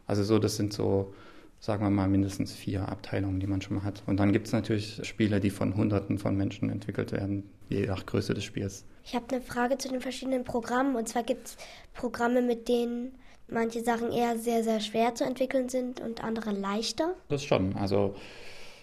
Also 0.06 0.24
so, 0.24 0.40
das 0.40 0.56
sind 0.56 0.74
so, 0.74 1.14
sagen 1.60 1.84
wir 1.84 1.90
mal, 1.90 2.08
mindestens 2.08 2.54
vier 2.54 2.90
Abteilungen, 2.90 3.40
die 3.40 3.48
man 3.48 3.62
schon 3.62 3.78
mal 3.78 3.84
hat. 3.84 4.04
Und 4.06 4.18
dann 4.18 4.34
gibt 4.34 4.48
es 4.48 4.54
natürlich 4.54 5.00
Spiele, 5.04 5.40
die 5.40 5.50
von 5.50 5.76
Hunderten 5.76 6.20
von 6.20 6.36
Menschen 6.36 6.70
entwickelt 6.70 7.12
werden, 7.12 7.50
je 7.70 7.88
nach 7.88 8.06
Größe 8.06 8.34
des 8.34 8.44
Spiels. 8.44 8.86
Ich 9.04 9.16
habe 9.16 9.26
eine 9.32 9.42
Frage 9.42 9.78
zu 9.78 9.90
den 9.90 10.02
verschiedenen 10.02 10.44
Programmen. 10.44 10.96
Und 10.96 11.08
zwar 11.08 11.24
gibt 11.24 11.48
es 11.48 11.58
Programme, 11.94 12.42
mit 12.42 12.68
denen 12.68 13.14
manche 13.52 13.82
Sachen 13.82 14.12
eher 14.12 14.38
sehr, 14.38 14.64
sehr 14.64 14.80
schwer 14.80 15.16
zu 15.16 15.24
entwickeln 15.24 15.70
sind 15.70 16.00
und 16.00 16.24
andere 16.24 16.52
leichter? 16.52 17.14
Das 17.30 17.44
schon. 17.44 17.76
Also 17.76 18.16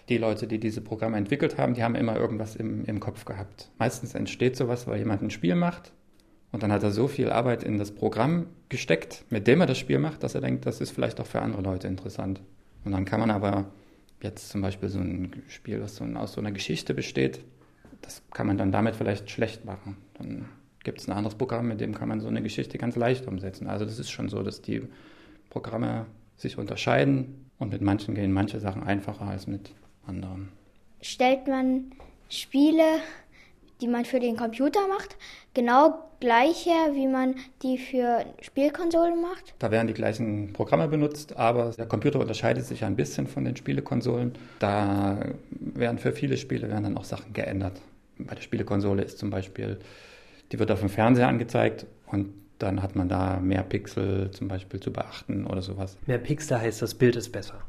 die 0.09 0.17
Leute, 0.17 0.47
die 0.47 0.59
diese 0.59 0.81
Programme 0.81 1.17
entwickelt 1.17 1.57
haben, 1.57 1.73
die 1.73 1.83
haben 1.83 1.95
immer 1.95 2.17
irgendwas 2.17 2.55
im, 2.55 2.85
im 2.85 2.99
Kopf 2.99 3.25
gehabt. 3.25 3.69
Meistens 3.77 4.15
entsteht 4.15 4.55
sowas, 4.55 4.87
weil 4.87 4.97
jemand 4.97 5.21
ein 5.21 5.29
Spiel 5.29 5.55
macht 5.55 5.91
und 6.51 6.63
dann 6.63 6.71
hat 6.71 6.83
er 6.83 6.91
so 6.91 7.07
viel 7.07 7.29
Arbeit 7.29 7.63
in 7.63 7.77
das 7.77 7.91
Programm 7.91 8.47
gesteckt, 8.69 9.25
mit 9.29 9.47
dem 9.47 9.61
er 9.61 9.67
das 9.67 9.77
Spiel 9.77 9.99
macht, 9.99 10.23
dass 10.23 10.35
er 10.35 10.41
denkt, 10.41 10.65
das 10.65 10.81
ist 10.81 10.91
vielleicht 10.91 11.19
auch 11.19 11.27
für 11.27 11.41
andere 11.41 11.61
Leute 11.61 11.87
interessant. 11.87 12.41
Und 12.85 12.91
dann 12.91 13.05
kann 13.05 13.19
man 13.19 13.29
aber 13.29 13.65
jetzt 14.21 14.49
zum 14.49 14.61
Beispiel 14.61 14.89
so 14.89 14.99
ein 14.99 15.43
Spiel, 15.47 15.81
was 15.81 15.95
so 15.95 16.05
aus 16.05 16.33
so 16.33 16.41
einer 16.41 16.51
Geschichte 16.51 16.93
besteht, 16.93 17.41
das 18.01 18.23
kann 18.31 18.47
man 18.47 18.57
dann 18.57 18.71
damit 18.71 18.95
vielleicht 18.95 19.29
schlecht 19.29 19.65
machen. 19.65 19.97
Dann 20.17 20.49
gibt 20.89 21.01
es 21.01 21.07
ein 21.07 21.15
anderes 21.15 21.35
Programm, 21.35 21.67
mit 21.67 21.79
dem 21.81 21.93
kann 21.93 22.09
man 22.09 22.19
so 22.19 22.27
eine 22.27 22.41
Geschichte 22.41 22.79
ganz 22.79 22.95
leicht 22.95 23.27
umsetzen. 23.27 23.67
Also 23.67 23.85
das 23.85 23.99
ist 23.99 24.09
schon 24.09 24.27
so, 24.27 24.41
dass 24.41 24.63
die 24.63 24.81
Programme 25.51 26.07
sich 26.35 26.57
unterscheiden 26.57 27.51
und 27.59 27.71
mit 27.71 27.83
manchen 27.83 28.15
gehen 28.15 28.31
manche 28.31 28.59
Sachen 28.59 28.81
einfacher 28.81 29.25
als 29.25 29.45
mit 29.45 29.69
anderen. 30.07 30.49
Stellt 30.99 31.47
man 31.47 31.91
Spiele, 32.27 33.01
die 33.81 33.87
man 33.87 34.03
für 34.03 34.19
den 34.19 34.35
Computer 34.35 34.79
macht, 34.87 35.15
genau 35.53 35.99
gleich 36.19 36.65
her, 36.65 36.95
wie 36.95 37.05
man 37.05 37.35
die 37.61 37.77
für 37.77 38.25
Spielkonsolen 38.41 39.21
macht? 39.21 39.53
Da 39.59 39.69
werden 39.69 39.85
die 39.85 39.93
gleichen 39.93 40.53
Programme 40.53 40.87
benutzt, 40.87 41.37
aber 41.37 41.69
der 41.77 41.85
Computer 41.85 42.19
unterscheidet 42.19 42.65
sich 42.65 42.83
ein 42.83 42.95
bisschen 42.95 43.27
von 43.27 43.45
den 43.45 43.55
Spielekonsolen. 43.55 44.33
Da 44.57 45.19
werden 45.51 45.99
für 45.99 46.13
viele 46.13 46.37
Spiele 46.37 46.67
werden 46.67 46.85
dann 46.85 46.97
auch 46.97 47.03
Sachen 47.03 47.31
geändert. 47.33 47.79
Bei 48.17 48.33
der 48.33 48.41
Spielekonsole 48.41 49.03
ist 49.03 49.19
zum 49.19 49.29
Beispiel 49.29 49.77
die 50.51 50.59
wird 50.59 50.71
auf 50.71 50.79
dem 50.79 50.89
Fernseher 50.89 51.27
angezeigt 51.27 51.85
und 52.07 52.33
dann 52.59 52.83
hat 52.83 52.95
man 52.95 53.07
da 53.07 53.39
mehr 53.39 53.63
Pixel 53.63 54.31
zum 54.31 54.47
Beispiel 54.47 54.79
zu 54.79 54.91
beachten 54.91 55.45
oder 55.45 55.61
sowas. 55.61 55.97
Mehr 56.05 56.17
Pixel 56.17 56.59
heißt, 56.59 56.81
das 56.81 56.93
Bild 56.93 57.15
ist 57.15 57.31
besser. 57.31 57.61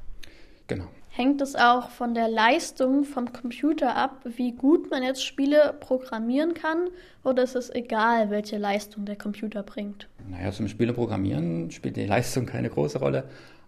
Genau. 0.66 0.86
Hängt 1.12 1.40
es 1.40 1.56
auch 1.56 1.90
von 1.90 2.14
der 2.14 2.28
Leistung 2.28 3.04
vom 3.04 3.32
Computer 3.32 3.96
ab, 3.96 4.20
wie 4.24 4.52
gut 4.52 4.90
man 4.90 5.02
jetzt 5.02 5.24
Spiele 5.24 5.74
programmieren 5.80 6.54
kann? 6.54 6.88
Oder 7.24 7.42
ist 7.42 7.56
es 7.56 7.68
egal, 7.70 8.30
welche 8.30 8.58
Leistung 8.58 9.04
der 9.04 9.16
Computer 9.16 9.64
bringt? 9.64 10.08
Naja, 10.28 10.52
zum 10.52 10.68
Spieleprogrammieren 10.68 11.72
spielt 11.72 11.96
die 11.96 12.06
Leistung 12.06 12.46
keine 12.46 12.70
große 12.70 13.00
Rolle. 13.00 13.24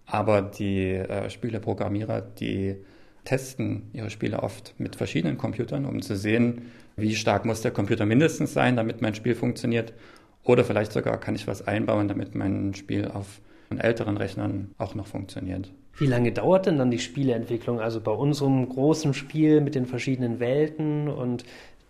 Aber 0.06 0.40
die 0.42 0.90
äh, 0.90 1.30
Spieleprogrammierer, 1.30 2.20
die 2.20 2.76
testen 3.24 3.90
ihre 3.92 4.10
Spiele 4.10 4.42
oft 4.42 4.74
mit 4.78 4.96
verschiedenen 4.96 5.38
Computern, 5.38 5.86
um 5.86 6.02
zu 6.02 6.16
sehen, 6.16 6.62
wie 6.96 7.14
stark 7.14 7.44
muss 7.44 7.60
der 7.60 7.70
Computer 7.70 8.06
mindestens 8.06 8.52
sein, 8.52 8.76
damit 8.76 9.00
mein 9.00 9.14
Spiel 9.14 9.34
funktioniert. 9.34 9.92
Oder 10.44 10.64
vielleicht 10.64 10.92
sogar 10.92 11.18
kann 11.18 11.34
ich 11.34 11.46
was 11.46 11.66
einbauen, 11.66 12.08
damit 12.08 12.34
mein 12.34 12.74
Spiel 12.74 13.06
auf 13.08 13.40
älteren 13.78 14.16
Rechnern 14.16 14.74
auch 14.78 14.94
noch 14.94 15.06
funktioniert. 15.06 15.72
Wie 15.96 16.06
lange 16.06 16.32
dauert 16.32 16.66
denn 16.66 16.78
dann 16.78 16.90
die 16.90 16.98
Spieleentwicklung? 16.98 17.80
Also 17.80 18.00
bei 18.00 18.12
unserem 18.12 18.68
großen 18.68 19.14
Spiel 19.14 19.60
mit 19.60 19.74
den 19.74 19.86
verschiedenen 19.86 20.40
Welten 20.40 21.08
und 21.08 21.44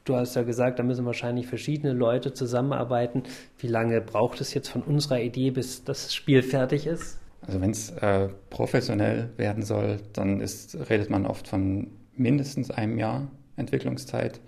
du 0.05 0.17
hast 0.17 0.35
ja 0.35 0.43
gesagt, 0.43 0.79
da 0.79 0.83
müssen 0.83 1.07
wahrscheinlich 1.07 1.47
verschiedene 1.47 1.93
Leute 1.93 2.33
zusammenarbeiten. 2.33 3.23
Wie 3.59 3.69
lange 3.69 4.01
braucht 4.01 4.41
es 4.41 4.55
jetzt 4.55 4.69
von 4.69 4.83
unserer 4.83 5.21
Idee, 5.21 5.51
bis 5.51 5.85
das 5.85 6.15
Spiel 6.15 6.43
fertig 6.43 6.87
ist? 6.87 7.22
Also 7.47 7.61
wenn 7.61 7.71
es 7.71 7.91
äh, 7.91 8.29
professionell 8.51 9.31
werden 9.37 9.63
soll, 9.63 9.99
dann 10.13 10.41
ist, 10.41 10.77
redet 10.89 11.11
man 11.11 11.27
oft 11.27 11.49
von 11.49 11.91
mindestens 12.15 12.71
einem 12.71 12.99
Jahr 12.99 13.31
Entwicklungszeit. 13.57 14.41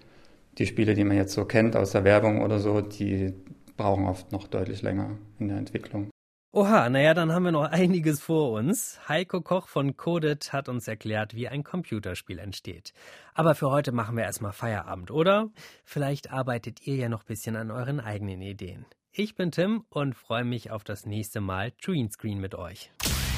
Die 0.58 0.66
Spiele, 0.66 0.94
die 0.94 1.04
man 1.04 1.16
jetzt 1.16 1.34
so 1.34 1.44
kennt 1.44 1.76
aus 1.76 1.90
der 1.90 2.04
Werbung 2.04 2.42
oder 2.42 2.60
so, 2.60 2.80
die 2.80 3.34
brauchen 3.76 4.06
oft 4.06 4.30
noch 4.30 4.46
deutlich 4.46 4.82
länger 4.82 5.18
in 5.38 5.48
der 5.48 5.58
Entwicklung. 5.58 6.10
Oha, 6.52 6.88
naja, 6.88 7.14
dann 7.14 7.32
haben 7.32 7.42
wir 7.42 7.50
noch 7.50 7.64
einiges 7.72 8.20
vor 8.20 8.52
uns. 8.52 9.00
Heiko 9.08 9.40
Koch 9.40 9.66
von 9.66 9.96
Coded 9.96 10.52
hat 10.52 10.68
uns 10.68 10.86
erklärt, 10.86 11.34
wie 11.34 11.48
ein 11.48 11.64
Computerspiel 11.64 12.38
entsteht. 12.38 12.92
Aber 13.34 13.56
für 13.56 13.72
heute 13.72 13.90
machen 13.90 14.16
wir 14.16 14.22
erstmal 14.22 14.52
Feierabend, 14.52 15.10
oder? 15.10 15.50
Vielleicht 15.84 16.30
arbeitet 16.30 16.86
ihr 16.86 16.94
ja 16.94 17.08
noch 17.08 17.22
ein 17.22 17.26
bisschen 17.26 17.56
an 17.56 17.72
euren 17.72 17.98
eigenen 17.98 18.40
Ideen. 18.40 18.86
Ich 19.16 19.36
bin 19.36 19.52
Tim 19.52 19.84
und 19.90 20.16
freue 20.16 20.42
mich 20.42 20.72
auf 20.72 20.82
das 20.82 21.06
nächste 21.06 21.40
Mal 21.40 21.70
Tweenscreen 21.70 22.40
mit 22.40 22.56
euch. 22.56 22.90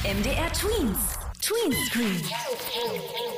MDR 0.04 0.50
Tweens. 0.50 1.18
Tweenscreen. 1.42 3.35